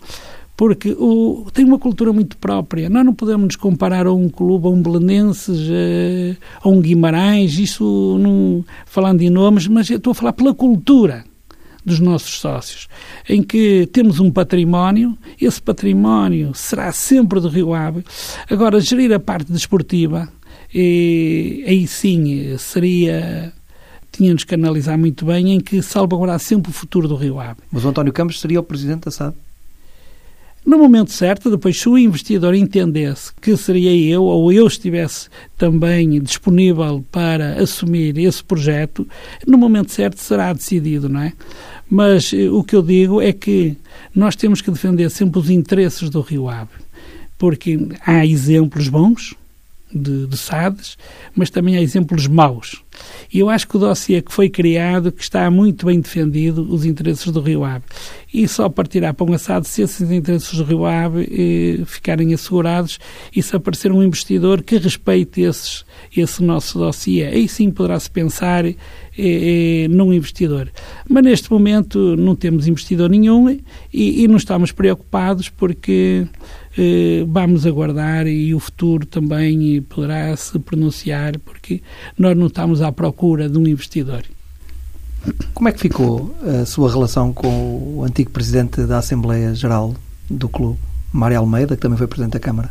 o, 0.98 1.46
tem 1.52 1.64
uma 1.64 1.78
cultura 1.78 2.12
muito 2.12 2.36
própria. 2.38 2.88
Nós 2.88 3.04
não 3.04 3.14
podemos 3.14 3.46
nos 3.46 3.56
comparar 3.56 4.06
a 4.06 4.12
um 4.12 4.28
clube, 4.28 4.66
a 4.66 4.70
um 4.70 4.80
Belenenses, 4.80 5.68
a, 5.70 6.66
a 6.66 6.70
um 6.70 6.80
Guimarães, 6.80 7.58
isso 7.58 8.18
não, 8.18 8.64
falando 8.86 9.20
em 9.22 9.30
nomes, 9.30 9.66
mas 9.66 9.90
eu 9.90 9.98
estou 9.98 10.12
a 10.12 10.14
falar 10.14 10.32
pela 10.32 10.54
cultura 10.54 11.24
dos 11.84 12.00
nossos 12.00 12.40
sócios, 12.40 12.88
em 13.28 13.42
que 13.44 13.88
temos 13.92 14.18
um 14.18 14.28
património, 14.28 15.16
esse 15.40 15.62
património 15.62 16.52
será 16.52 16.90
sempre 16.90 17.38
do 17.38 17.48
Rio 17.48 17.72
Ave. 17.72 18.02
Agora, 18.50 18.80
gerir 18.80 19.12
a 19.12 19.20
parte 19.20 19.52
desportiva, 19.52 20.28
e, 20.74 21.64
aí 21.64 21.86
sim 21.86 22.56
seria 22.58 23.52
tínhamos 24.10 24.44
que 24.44 24.54
analisar 24.54 24.96
muito 24.96 25.26
bem 25.26 25.52
em 25.52 25.60
que 25.60 25.80
salvaguardar 25.82 26.40
sempre 26.40 26.70
o 26.70 26.74
futuro 26.74 27.06
do 27.06 27.14
Rio 27.14 27.38
Ave. 27.38 27.60
Mas 27.70 27.84
o 27.84 27.88
António 27.88 28.12
Campos 28.12 28.40
seria 28.40 28.58
o 28.58 28.62
presidente 28.62 29.04
da 29.04 29.10
SAD? 29.10 29.36
No 30.66 30.78
momento 30.78 31.12
certo, 31.12 31.48
depois, 31.48 31.78
se 31.78 31.88
o 31.88 31.96
investidor 31.96 32.52
entendesse 32.52 33.32
que 33.40 33.56
seria 33.56 33.94
eu 33.94 34.24
ou 34.24 34.52
eu 34.52 34.66
estivesse 34.66 35.28
também 35.56 36.20
disponível 36.20 37.04
para 37.12 37.62
assumir 37.62 38.18
esse 38.18 38.42
projeto, 38.42 39.06
no 39.46 39.56
momento 39.56 39.92
certo 39.92 40.20
será 40.20 40.52
decidido, 40.52 41.08
não 41.08 41.20
é? 41.20 41.32
Mas 41.88 42.32
eh, 42.32 42.50
o 42.50 42.64
que 42.64 42.74
eu 42.74 42.82
digo 42.82 43.22
é 43.22 43.32
que 43.32 43.76
nós 44.12 44.34
temos 44.34 44.60
que 44.60 44.72
defender 44.72 45.08
sempre 45.08 45.38
os 45.38 45.50
interesses 45.50 46.10
do 46.10 46.20
Rio 46.20 46.48
Ave, 46.48 46.70
porque 47.38 47.78
há 48.04 48.26
exemplos 48.26 48.88
bons 48.88 49.36
de, 49.94 50.26
de 50.26 50.36
SADs, 50.36 50.98
mas 51.32 51.48
também 51.48 51.76
há 51.76 51.80
exemplos 51.80 52.26
maus. 52.26 52.82
E 53.32 53.38
eu 53.38 53.48
acho 53.48 53.66
que 53.68 53.76
o 53.76 53.80
dossiê 53.80 54.22
que 54.22 54.32
foi 54.32 54.48
criado, 54.48 55.12
que 55.12 55.22
está 55.22 55.50
muito 55.50 55.86
bem 55.86 56.00
defendido, 56.00 56.66
os 56.68 56.84
interesses 56.84 57.30
do 57.30 57.40
Rio 57.40 57.64
Ave. 57.64 57.84
E 58.32 58.46
só 58.46 58.68
partirá 58.68 59.14
para 59.14 59.26
um 59.26 59.32
assado 59.32 59.66
se 59.66 59.82
esses 59.82 60.10
interesses 60.10 60.56
do 60.56 60.64
Rio 60.64 60.84
Ave 60.84 61.22
eh, 61.80 61.84
ficarem 61.86 62.34
assegurados 62.34 62.98
e 63.34 63.42
se 63.42 63.56
aparecer 63.56 63.90
um 63.90 64.02
investidor 64.02 64.62
que 64.62 64.76
respeite 64.76 65.40
esses, 65.42 65.84
esse 66.14 66.42
nosso 66.42 66.78
dossiê. 66.78 67.26
Aí 67.26 67.48
sim 67.48 67.70
poderá-se 67.70 68.10
pensar 68.10 68.66
eh, 68.66 68.74
eh, 69.18 69.88
num 69.88 70.12
investidor. 70.12 70.70
Mas 71.08 71.24
neste 71.24 71.50
momento 71.50 72.16
não 72.16 72.36
temos 72.36 72.68
investidor 72.68 73.08
nenhum 73.08 73.48
e, 73.50 73.64
e 73.92 74.28
não 74.28 74.36
estamos 74.36 74.72
preocupados 74.72 75.48
porque 75.48 76.26
eh, 76.78 77.24
vamos 77.26 77.66
aguardar 77.66 78.26
e 78.26 78.54
o 78.54 78.60
futuro 78.60 79.06
também 79.06 79.80
poderá 79.82 80.36
se 80.36 80.58
pronunciar, 80.58 81.38
porque 81.38 81.80
nós 82.18 82.36
não 82.36 82.48
estamos 82.48 82.82
à 82.82 82.92
procura 82.96 83.48
de 83.48 83.58
um 83.58 83.66
investidor. 83.66 84.24
Como 85.54 85.68
é 85.68 85.72
que 85.72 85.80
ficou 85.80 86.34
a 86.42 86.64
sua 86.64 86.90
relação 86.90 87.32
com 87.32 87.98
o 87.98 88.04
antigo 88.04 88.30
presidente 88.30 88.82
da 88.82 88.98
Assembleia 88.98 89.54
Geral 89.54 89.94
do 90.30 90.48
clube, 90.48 90.78
Mário 91.12 91.38
Almeida, 91.38 91.76
que 91.76 91.82
também 91.82 91.98
foi 91.98 92.06
presidente 92.06 92.32
da 92.32 92.40
Câmara? 92.40 92.70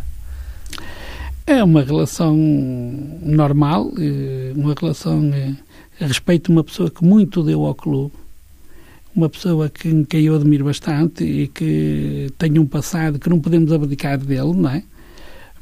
É 1.47 1.63
uma 1.63 1.83
relação 1.83 2.35
normal, 2.35 3.91
eh, 3.99 4.51
uma 4.55 4.73
relação 4.73 5.31
eh, 5.33 5.53
a 6.01 6.07
respeito 6.07 6.47
de 6.47 6.51
uma 6.51 6.63
pessoa 6.63 6.89
que 6.89 7.03
muito 7.03 7.43
deu 7.43 7.65
ao 7.65 7.75
clube 7.75 8.11
uma 9.15 9.29
pessoa 9.29 9.69
que, 9.69 10.03
que 10.05 10.17
eu 10.17 10.35
admiro 10.35 10.65
bastante 10.65 11.23
e 11.23 11.47
que 11.47 12.29
tem 12.37 12.59
um 12.59 12.65
passado 12.65 13.17
que 13.17 13.29
não 13.29 13.39
podemos 13.39 13.71
abdicar 13.71 14.17
dele, 14.17 14.53
não 14.53 14.69
é? 14.69 14.83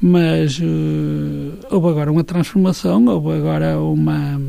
Mas 0.02 0.60
uh, 0.60 1.58
houve 1.72 1.88
agora 1.88 2.12
uma 2.12 2.24
transformação, 2.24 3.06
houve 3.08 3.38
agora 3.38 3.80
uma, 3.80 4.42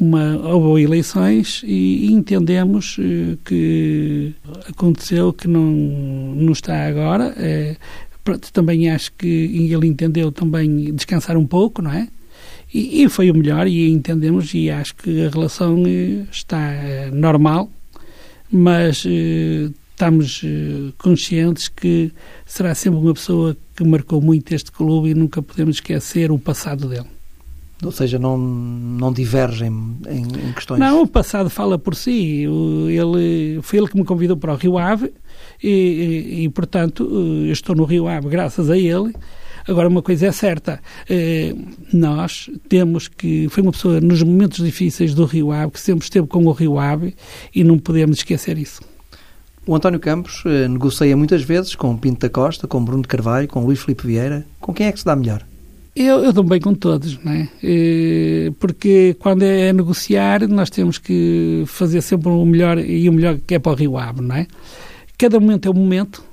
uma 0.00 0.36
houve 0.38 0.82
eleições 0.82 1.62
e, 1.64 2.06
e 2.06 2.12
entendemos 2.12 2.96
uh, 2.98 3.36
que 3.44 4.34
aconteceu 4.68 5.32
que 5.32 5.46
não, 5.46 5.62
não 5.62 6.52
está 6.52 6.86
agora. 6.86 7.34
É, 7.36 7.76
também 8.52 8.88
acho 8.88 9.12
que 9.12 9.26
ele 9.26 9.86
entendeu 9.86 10.30
também 10.30 10.94
descansar 10.94 11.36
um 11.36 11.46
pouco, 11.46 11.82
não 11.82 11.92
é? 11.92 12.08
E, 12.72 13.02
e, 13.02 13.08
foi 13.08 13.30
o 13.30 13.34
melhor 13.34 13.66
e 13.66 13.90
entendemos 13.90 14.54
e 14.54 14.70
acho 14.70 14.94
que 14.94 15.26
a 15.26 15.28
relação 15.28 15.82
eh, 15.86 16.24
está 16.30 16.72
normal, 17.12 17.68
mas 18.50 19.04
estamos 20.02 20.42
eh, 20.44 20.92
conscientes 20.98 21.68
que 21.68 22.12
será 22.44 22.74
sempre 22.74 22.98
uma 22.98 23.14
pessoa 23.14 23.56
que 23.76 23.84
marcou 23.84 24.20
muito 24.20 24.52
este 24.52 24.72
clube 24.72 25.10
e 25.10 25.14
nunca 25.14 25.40
podemos 25.40 25.76
esquecer 25.76 26.32
o 26.32 26.38
passado 26.38 26.88
dele. 26.88 27.06
Ou 27.84 27.92
seja, 27.92 28.18
não, 28.18 28.36
não 28.36 29.12
divergem 29.12 29.68
em, 30.08 30.48
em 30.48 30.52
questões. 30.52 30.78
Não, 30.78 31.02
o 31.02 31.06
passado 31.06 31.48
fala 31.48 31.78
por 31.78 31.94
si. 31.94 32.44
Ele, 32.88 33.60
foi 33.62 33.78
ele 33.78 33.88
que 33.88 33.96
me 33.96 34.04
convidou 34.04 34.36
para 34.36 34.52
o 34.52 34.56
Rio 34.56 34.78
Ave 34.78 35.12
e, 35.62 35.68
e, 35.68 36.44
e 36.44 36.48
portanto, 36.48 37.08
eu 37.46 37.52
estou 37.52 37.74
no 37.74 37.84
Rio 37.84 38.08
Ave 38.08 38.28
graças 38.28 38.70
a 38.70 38.76
ele 38.76 39.12
Agora, 39.66 39.88
uma 39.88 40.02
coisa 40.02 40.26
é 40.26 40.32
certa, 40.32 40.80
eh, 41.08 41.54
nós 41.92 42.50
temos 42.68 43.06
que. 43.06 43.48
Foi 43.48 43.62
uma 43.62 43.70
pessoa 43.70 44.00
nos 44.00 44.20
momentos 44.20 44.64
difíceis 44.64 45.14
do 45.14 45.24
Rio 45.24 45.52
Ave, 45.52 45.70
que 45.70 45.80
sempre 45.80 46.02
esteve 46.02 46.26
com 46.26 46.44
o 46.46 46.50
Rio 46.50 46.80
Ave 46.80 47.14
e 47.54 47.62
não 47.62 47.78
podemos 47.78 48.18
esquecer 48.18 48.58
isso. 48.58 48.82
O 49.64 49.76
António 49.76 50.00
Campos 50.00 50.42
eh, 50.44 50.66
negocia 50.66 51.16
muitas 51.16 51.42
vezes 51.42 51.76
com 51.76 51.96
Pinto 51.96 52.20
da 52.20 52.28
Costa, 52.28 52.66
com 52.66 52.84
Bruno 52.84 53.06
Carvalho, 53.06 53.46
com 53.46 53.64
Luís 53.64 53.80
Filipe 53.80 54.06
Vieira. 54.06 54.44
Com 54.60 54.74
quem 54.74 54.86
é 54.86 54.92
que 54.92 54.98
se 54.98 55.04
dá 55.04 55.14
melhor? 55.14 55.44
Eu, 55.94 56.24
eu 56.24 56.32
dou 56.32 56.42
bem 56.42 56.60
com 56.60 56.74
todos, 56.74 57.22
não 57.22 57.30
é? 57.30 57.48
Eh, 57.62 58.50
porque 58.58 59.14
quando 59.20 59.42
é 59.42 59.72
negociar, 59.72 60.48
nós 60.48 60.68
temos 60.68 60.98
que 60.98 61.62
fazer 61.66 62.00
sempre 62.00 62.28
o 62.28 62.44
melhor 62.44 62.78
e 62.78 63.08
o 63.08 63.12
melhor 63.12 63.38
que 63.46 63.54
é 63.54 63.58
para 63.60 63.72
o 63.72 63.74
Rio 63.76 63.96
Ave, 63.96 64.20
não 64.20 64.34
é? 64.34 64.48
Cada 65.16 65.38
momento 65.38 65.68
é 65.68 65.70
um 65.70 65.74
momento, 65.74 66.24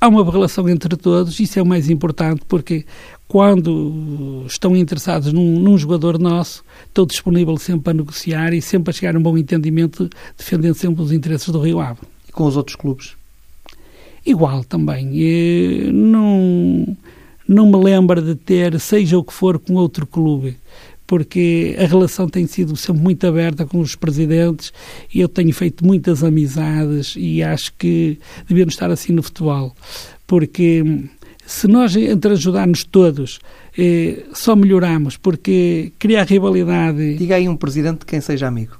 há 0.00 0.08
uma 0.08 0.24
relação 0.30 0.66
entre 0.66 0.96
todos, 0.96 1.38
isso 1.40 1.58
é 1.58 1.62
o 1.62 1.66
mais 1.66 1.90
importante, 1.90 2.40
porque 2.48 2.86
quando 3.26 4.44
estão 4.46 4.74
interessados 4.74 5.30
num, 5.30 5.58
num, 5.58 5.76
jogador 5.76 6.18
nosso, 6.18 6.64
estou 6.86 7.04
disponível 7.04 7.56
sempre 7.58 7.82
para 7.82 7.94
negociar 7.94 8.54
e 8.54 8.62
sempre 8.62 8.90
a 8.90 8.94
chegar 8.94 9.14
a 9.14 9.18
um 9.18 9.22
bom 9.22 9.36
entendimento, 9.36 10.08
defendendo 10.38 10.74
sempre 10.74 11.02
os 11.02 11.12
interesses 11.12 11.50
do 11.50 11.60
Rio 11.60 11.80
Ave. 11.80 12.00
E 12.28 12.32
com 12.32 12.44
os 12.44 12.56
outros 12.56 12.76
clubes? 12.76 13.16
Igual 14.24 14.64
também. 14.64 15.06
Não, 15.92 16.96
não 17.46 17.70
me 17.70 17.82
lembro 17.82 18.20
de 18.20 18.34
ter, 18.34 18.78
seja 18.78 19.18
o 19.18 19.24
que 19.24 19.32
for, 19.32 19.58
com 19.58 19.74
outro 19.74 20.06
clube 20.06 20.56
porque 21.08 21.74
a 21.78 21.86
relação 21.86 22.28
tem 22.28 22.46
sido 22.46 22.76
sempre 22.76 23.02
muito 23.02 23.26
aberta 23.26 23.64
com 23.64 23.80
os 23.80 23.96
presidentes 23.96 24.74
e 25.12 25.20
eu 25.20 25.28
tenho 25.28 25.52
feito 25.54 25.84
muitas 25.84 26.22
amizades 26.22 27.14
e 27.16 27.42
acho 27.42 27.72
que 27.78 28.18
devemos 28.46 28.74
estar 28.74 28.90
assim 28.90 29.14
no 29.14 29.22
futebol, 29.22 29.74
porque 30.26 30.84
se 31.46 31.66
nós 31.66 31.96
entre 31.96 32.32
ajudarmos 32.32 32.84
todos 32.84 33.40
eh, 33.76 34.24
só 34.34 34.54
melhoramos, 34.54 35.16
porque 35.16 35.92
criar 35.98 36.24
rivalidade... 36.24 37.14
Diga 37.14 37.36
aí 37.36 37.48
um 37.48 37.56
presidente 37.56 38.00
de 38.00 38.06
quem 38.06 38.20
seja 38.20 38.46
amigo. 38.46 38.76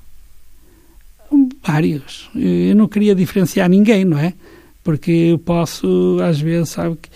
Vários. 1.69 2.31
Eu 2.35 2.75
não 2.75 2.89
queria 2.89 3.15
diferenciar 3.15 3.69
ninguém, 3.69 4.03
não 4.03 4.19
é? 4.19 4.33
Porque 4.83 5.11
eu 5.11 5.39
posso, 5.39 6.17
às 6.27 6.41
vezes, 6.41 6.71
sabe 6.71 6.97
que 6.97 7.11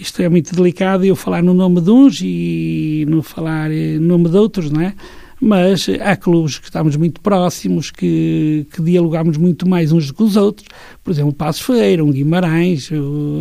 isto 0.00 0.22
é 0.22 0.28
muito 0.28 0.54
delicado 0.54 1.04
eu 1.04 1.16
falar 1.16 1.42
no 1.42 1.52
nome 1.52 1.80
de 1.80 1.90
uns 1.90 2.20
e 2.22 3.04
não 3.08 3.24
falar 3.24 3.70
no 3.70 4.06
nome 4.06 4.28
de 4.28 4.36
outros, 4.36 4.70
não 4.70 4.80
é? 4.80 4.94
Mas 5.40 5.88
há 6.00 6.14
clubes 6.16 6.58
que 6.58 6.66
estamos 6.66 6.94
muito 6.94 7.20
próximos, 7.20 7.90
que, 7.90 8.68
que 8.72 8.80
dialogamos 8.80 9.36
muito 9.36 9.68
mais 9.68 9.90
uns 9.90 10.12
com 10.12 10.22
os 10.22 10.36
outros, 10.36 10.68
por 11.02 11.10
exemplo, 11.10 11.32
Passos 11.32 11.62
Ferreira, 11.62 12.04
um 12.04 12.12
Guimarães 12.12 12.90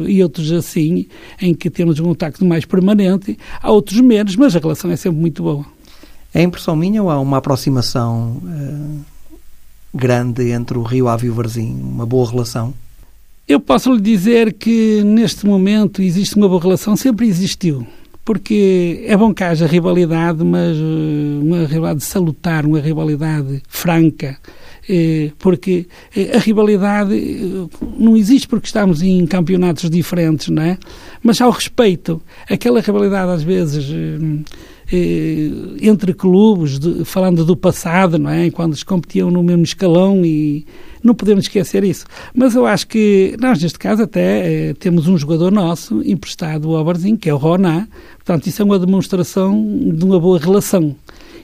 e 0.07 0.23
outros 0.23 0.51
assim, 0.51 1.07
em 1.39 1.53
que 1.53 1.69
temos 1.69 1.99
um 1.99 2.05
contacto 2.05 2.43
mais 2.43 2.65
permanente, 2.65 3.37
há 3.61 3.71
outros 3.71 4.01
menos, 4.01 4.35
mas 4.35 4.55
a 4.55 4.59
relação 4.59 4.89
é 4.89 4.95
sempre 4.95 5.19
muito 5.19 5.43
boa. 5.43 5.63
É 6.33 6.41
impressão 6.41 6.75
minha 6.75 7.03
ou 7.03 7.11
há 7.11 7.19
uma 7.19 7.37
aproximação 7.37 8.41
uh, 8.43 9.16
grande 9.93 10.51
entre 10.51 10.77
o 10.77 10.83
Rio 10.83 11.07
Ave 11.07 11.27
e 11.27 11.29
o 11.29 11.33
Varzim? 11.33 11.79
Uma 11.81 12.05
boa 12.05 12.29
relação? 12.29 12.73
Eu 13.47 13.61
posso 13.61 13.93
lhe 13.93 14.01
dizer 14.01 14.53
que 14.53 15.01
neste 15.05 15.45
momento 15.45 16.01
existe 16.01 16.35
uma 16.35 16.49
boa 16.49 16.61
relação, 16.61 16.97
sempre 16.97 17.27
existiu. 17.27 17.87
Porque 18.25 19.05
é 19.07 19.15
bom 19.15 19.33
que 19.33 19.41
haja 19.41 19.65
rivalidade, 19.65 20.43
mas 20.43 20.75
eh, 20.75 21.39
uma 21.41 21.65
rivalidade 21.65 22.03
salutar, 22.03 22.65
uma 22.65 22.81
rivalidade 22.81 23.63
franca, 23.69 24.37
eh, 24.89 25.31
porque 25.39 25.87
eh, 26.13 26.35
a 26.35 26.39
rivalidade 26.39 27.69
não 27.97 28.17
existe 28.17 28.49
porque 28.49 28.67
estamos 28.67 29.01
em 29.01 29.25
campeonatos 29.25 29.89
diferentes, 29.89 30.49
não 30.49 30.61
é? 30.61 30.77
Mas 31.23 31.39
ao 31.39 31.51
respeito, 31.51 32.21
aquela 32.49 32.81
rivalidade 32.81 33.31
às 33.31 33.43
vezes 33.43 33.85
entre 35.81 36.13
clubes, 36.13 36.79
falando 37.05 37.43
do 37.43 37.57
passado, 37.57 38.17
não 38.17 38.29
é? 38.29 38.49
Quando 38.49 38.71
eles 38.71 38.83
competiam 38.83 39.29
no 39.29 39.43
mesmo 39.43 39.63
escalão 39.63 40.25
e 40.25 40.65
não 41.03 41.13
podemos 41.13 41.45
esquecer 41.45 41.83
isso. 41.83 42.05
Mas 42.33 42.55
eu 42.55 42.65
acho 42.65 42.87
que 42.87 43.35
nós, 43.39 43.61
neste 43.61 43.77
caso, 43.77 44.03
até 44.03 44.69
eh, 44.69 44.73
temos 44.73 45.07
um 45.07 45.17
jogador 45.17 45.51
nosso 45.51 46.01
emprestado 46.03 46.75
ao 46.75 46.83
Barzinho, 46.83 47.17
que 47.17 47.29
é 47.29 47.33
o 47.33 47.37
Roná. 47.37 47.87
Portanto, 48.15 48.47
isso 48.47 48.61
é 48.61 48.65
uma 48.65 48.79
demonstração 48.79 49.61
de 49.93 50.03
uma 50.03 50.19
boa 50.19 50.39
relação. 50.39 50.95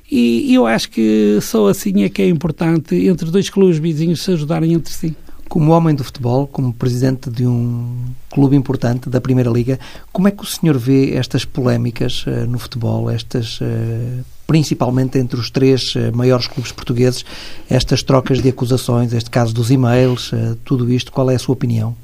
E, 0.09 0.51
e 0.51 0.53
eu 0.53 0.65
acho 0.65 0.89
que 0.89 1.39
só 1.41 1.67
assim 1.67 2.03
é 2.03 2.09
que 2.09 2.21
é 2.21 2.27
importante 2.27 2.95
entre 2.95 3.31
dois 3.31 3.49
clubes 3.49 3.77
vizinhos 3.77 4.21
se 4.21 4.31
ajudarem 4.31 4.73
entre 4.73 4.93
si. 4.93 5.15
Como 5.53 5.71
homem 5.71 5.93
do 5.93 6.03
futebol, 6.03 6.47
como 6.47 6.73
presidente 6.73 7.29
de 7.29 7.45
um 7.45 7.95
clube 8.31 8.55
importante 8.55 9.07
da 9.07 9.21
Primeira 9.21 9.51
Liga, 9.51 9.79
como 10.11 10.27
é 10.27 10.31
que 10.31 10.41
o 10.41 10.47
senhor 10.47 10.79
vê 10.79 11.13
estas 11.13 11.45
polémicas 11.45 12.25
uh, 12.25 12.47
no 12.47 12.57
futebol, 12.57 13.07
estas 13.07 13.61
uh, 13.61 14.25
principalmente 14.47 15.19
entre 15.19 15.39
os 15.39 15.51
três 15.51 15.93
uh, 15.93 16.11
maiores 16.11 16.47
clubes 16.47 16.71
portugueses, 16.71 17.23
estas 17.69 18.01
trocas 18.01 18.41
de 18.41 18.49
acusações, 18.49 19.13
este 19.13 19.29
caso 19.29 19.53
dos 19.53 19.69
e-mails, 19.69 20.31
tudo 20.65 20.91
isto, 20.91 21.11
qual 21.11 21.29
é 21.29 21.35
a 21.35 21.39
sua 21.39 21.53
opinião? 21.53 21.95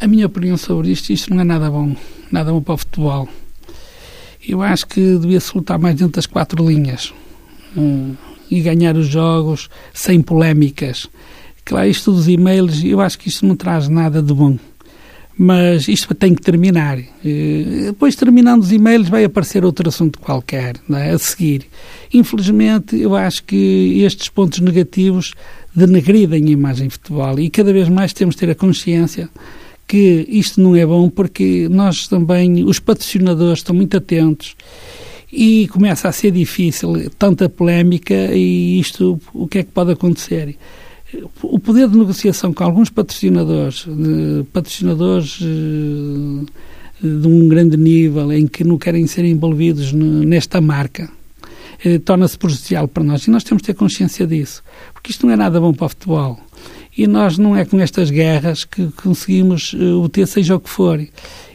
A 0.00 0.08
minha 0.08 0.26
opinião 0.26 0.56
sobre 0.56 0.90
isto, 0.90 1.10
isto 1.10 1.32
não 1.32 1.40
é 1.40 1.44
nada 1.44 1.70
bom, 1.70 1.94
nada 2.32 2.50
bom 2.50 2.60
para 2.60 2.74
o 2.74 2.78
futebol. 2.78 3.28
Eu 4.44 4.60
acho 4.60 4.88
que 4.88 5.18
devia-se 5.18 5.56
lutar 5.56 5.78
mais 5.78 5.94
dentro 5.94 6.14
das 6.16 6.26
quatro 6.26 6.68
linhas 6.68 7.14
um, 7.76 8.16
e 8.50 8.60
ganhar 8.60 8.96
os 8.96 9.06
jogos 9.06 9.70
sem 9.94 10.20
polémicas 10.20 11.08
Claro, 11.64 11.88
isto 11.88 12.12
dos 12.12 12.28
e-mails, 12.28 12.82
eu 12.84 13.00
acho 13.00 13.18
que 13.18 13.28
isto 13.28 13.46
não 13.46 13.56
traz 13.56 13.88
nada 13.88 14.22
de 14.22 14.32
bom. 14.32 14.58
Mas 15.36 15.88
isto 15.88 16.14
tem 16.14 16.34
que 16.34 16.42
terminar. 16.42 16.98
Eh, 16.98 17.86
depois, 17.86 18.14
terminando 18.14 18.62
os 18.62 18.70
e-mails, 18.70 19.08
vai 19.08 19.24
aparecer 19.24 19.64
outro 19.64 19.88
assunto 19.88 20.18
qualquer 20.18 20.76
é? 20.90 21.10
a 21.10 21.18
seguir. 21.18 21.66
Infelizmente, 22.12 23.00
eu 23.00 23.14
acho 23.16 23.42
que 23.44 24.02
estes 24.04 24.28
pontos 24.28 24.60
negativos 24.60 25.32
denegridem 25.74 26.44
a 26.44 26.50
imagem 26.50 26.88
de 26.88 26.94
futebol 26.94 27.40
e 27.40 27.48
cada 27.48 27.72
vez 27.72 27.88
mais 27.88 28.12
temos 28.12 28.34
de 28.34 28.40
ter 28.40 28.50
a 28.50 28.54
consciência 28.54 29.30
que 29.88 30.26
isto 30.28 30.60
não 30.60 30.76
é 30.76 30.86
bom 30.86 31.08
porque 31.08 31.68
nós 31.70 32.06
também, 32.06 32.64
os 32.64 32.78
patrocinadores 32.78 33.58
estão 33.58 33.74
muito 33.74 33.96
atentos 33.96 34.54
e 35.32 35.66
começa 35.68 36.08
a 36.08 36.12
ser 36.12 36.30
difícil 36.30 37.10
tanta 37.18 37.48
polémica 37.48 38.14
e 38.34 38.78
isto, 38.78 39.20
o 39.32 39.48
que 39.48 39.58
é 39.58 39.62
que 39.62 39.70
pode 39.70 39.92
acontecer? 39.92 40.56
O 41.42 41.58
poder 41.58 41.88
de 41.88 41.98
negociação 41.98 42.52
com 42.52 42.64
alguns 42.64 42.88
patrocinadores, 42.88 43.84
de, 43.86 44.44
patrocinadores 44.52 45.38
eh, 45.42 47.06
de 47.06 47.28
um 47.28 47.48
grande 47.48 47.76
nível 47.76 48.32
em 48.32 48.46
que 48.46 48.64
não 48.64 48.78
querem 48.78 49.06
ser 49.06 49.24
envolvidos 49.24 49.92
nesta 49.92 50.60
marca, 50.60 51.10
eh, 51.84 51.98
torna-se 51.98 52.38
prejudicial 52.38 52.88
para 52.88 53.04
nós. 53.04 53.24
E 53.24 53.30
nós 53.30 53.44
temos 53.44 53.62
de 53.62 53.66
ter 53.66 53.74
consciência 53.74 54.26
disso, 54.26 54.62
porque 54.92 55.10
isto 55.10 55.26
não 55.26 55.32
é 55.32 55.36
nada 55.36 55.60
bom 55.60 55.72
para 55.72 55.86
o 55.86 55.88
futebol. 55.88 56.40
E 56.96 57.06
nós 57.06 57.38
não 57.38 57.56
é 57.56 57.64
com 57.64 57.80
estas 57.80 58.10
guerras 58.10 58.64
que 58.64 58.90
conseguimos 58.92 59.74
eh, 59.78 59.92
obter 59.92 60.26
seja 60.26 60.56
o 60.56 60.60
que 60.60 60.70
for. 60.70 61.00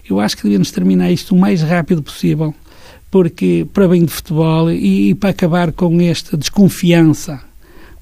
Eu 0.08 0.20
acho 0.20 0.38
que 0.38 0.44
devíamos 0.44 0.72
terminar 0.72 1.12
isto 1.12 1.34
o 1.34 1.40
mais 1.40 1.62
rápido 1.62 2.04
possível, 2.04 2.54
porque 3.10 3.66
para 3.74 3.88
bem 3.88 4.04
do 4.04 4.12
futebol 4.12 4.72
e, 4.72 5.10
e 5.10 5.16
para 5.16 5.32
acabar 5.32 5.72
com 5.72 6.00
esta 6.02 6.38
desconfiança 6.38 7.42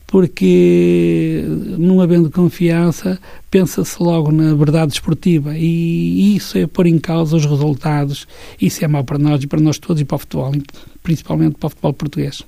porque 0.08 1.44
não 1.78 2.02
havendo 2.02 2.30
confiança, 2.30 3.20
pensa-se 3.50 4.02
logo 4.02 4.32
na 4.32 4.54
verdade 4.54 4.94
esportiva 4.94 5.58
e 5.58 6.36
isso 6.36 6.58
é 6.58 6.68
pôr 6.68 6.88
em 6.88 7.00
causa 7.00 7.36
os 7.36 7.46
resultados. 7.46 8.28
Isso 8.62 8.84
é 8.84 8.88
mau 8.88 9.04
para 9.04 9.18
nós 9.18 9.44
e 9.44 9.48
para 9.48 9.60
nós 9.60 9.78
todos 9.78 10.02
e 10.02 10.06
para 10.06 10.16
o 10.16 10.20
futebol, 10.20 10.52
principalmente 11.04 11.58
para 11.58 11.68
o 11.68 11.70
futebol 11.70 11.94
português. 11.94 12.44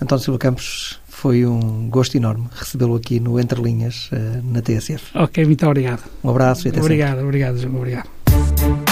António 0.00 0.24
Silva 0.24 0.38
Campos, 0.38 0.98
foi 1.06 1.46
um 1.46 1.88
gosto 1.88 2.16
enorme 2.16 2.46
recebê-lo 2.54 2.96
aqui 2.96 3.18
no 3.20 3.40
Entre 3.40 3.60
Linhas, 3.62 4.10
eh, 4.12 4.40
na 4.44 4.60
TSF. 4.60 5.16
Ok, 5.16 5.44
muito 5.44 5.64
obrigado. 5.66 6.02
Um 6.22 6.30
abraço 6.30 6.66
e 6.66 6.70
até 6.70 6.80
Obrigado, 6.80 7.10
sempre. 7.10 7.24
obrigado, 7.24 7.64
obrigado. 7.64 8.83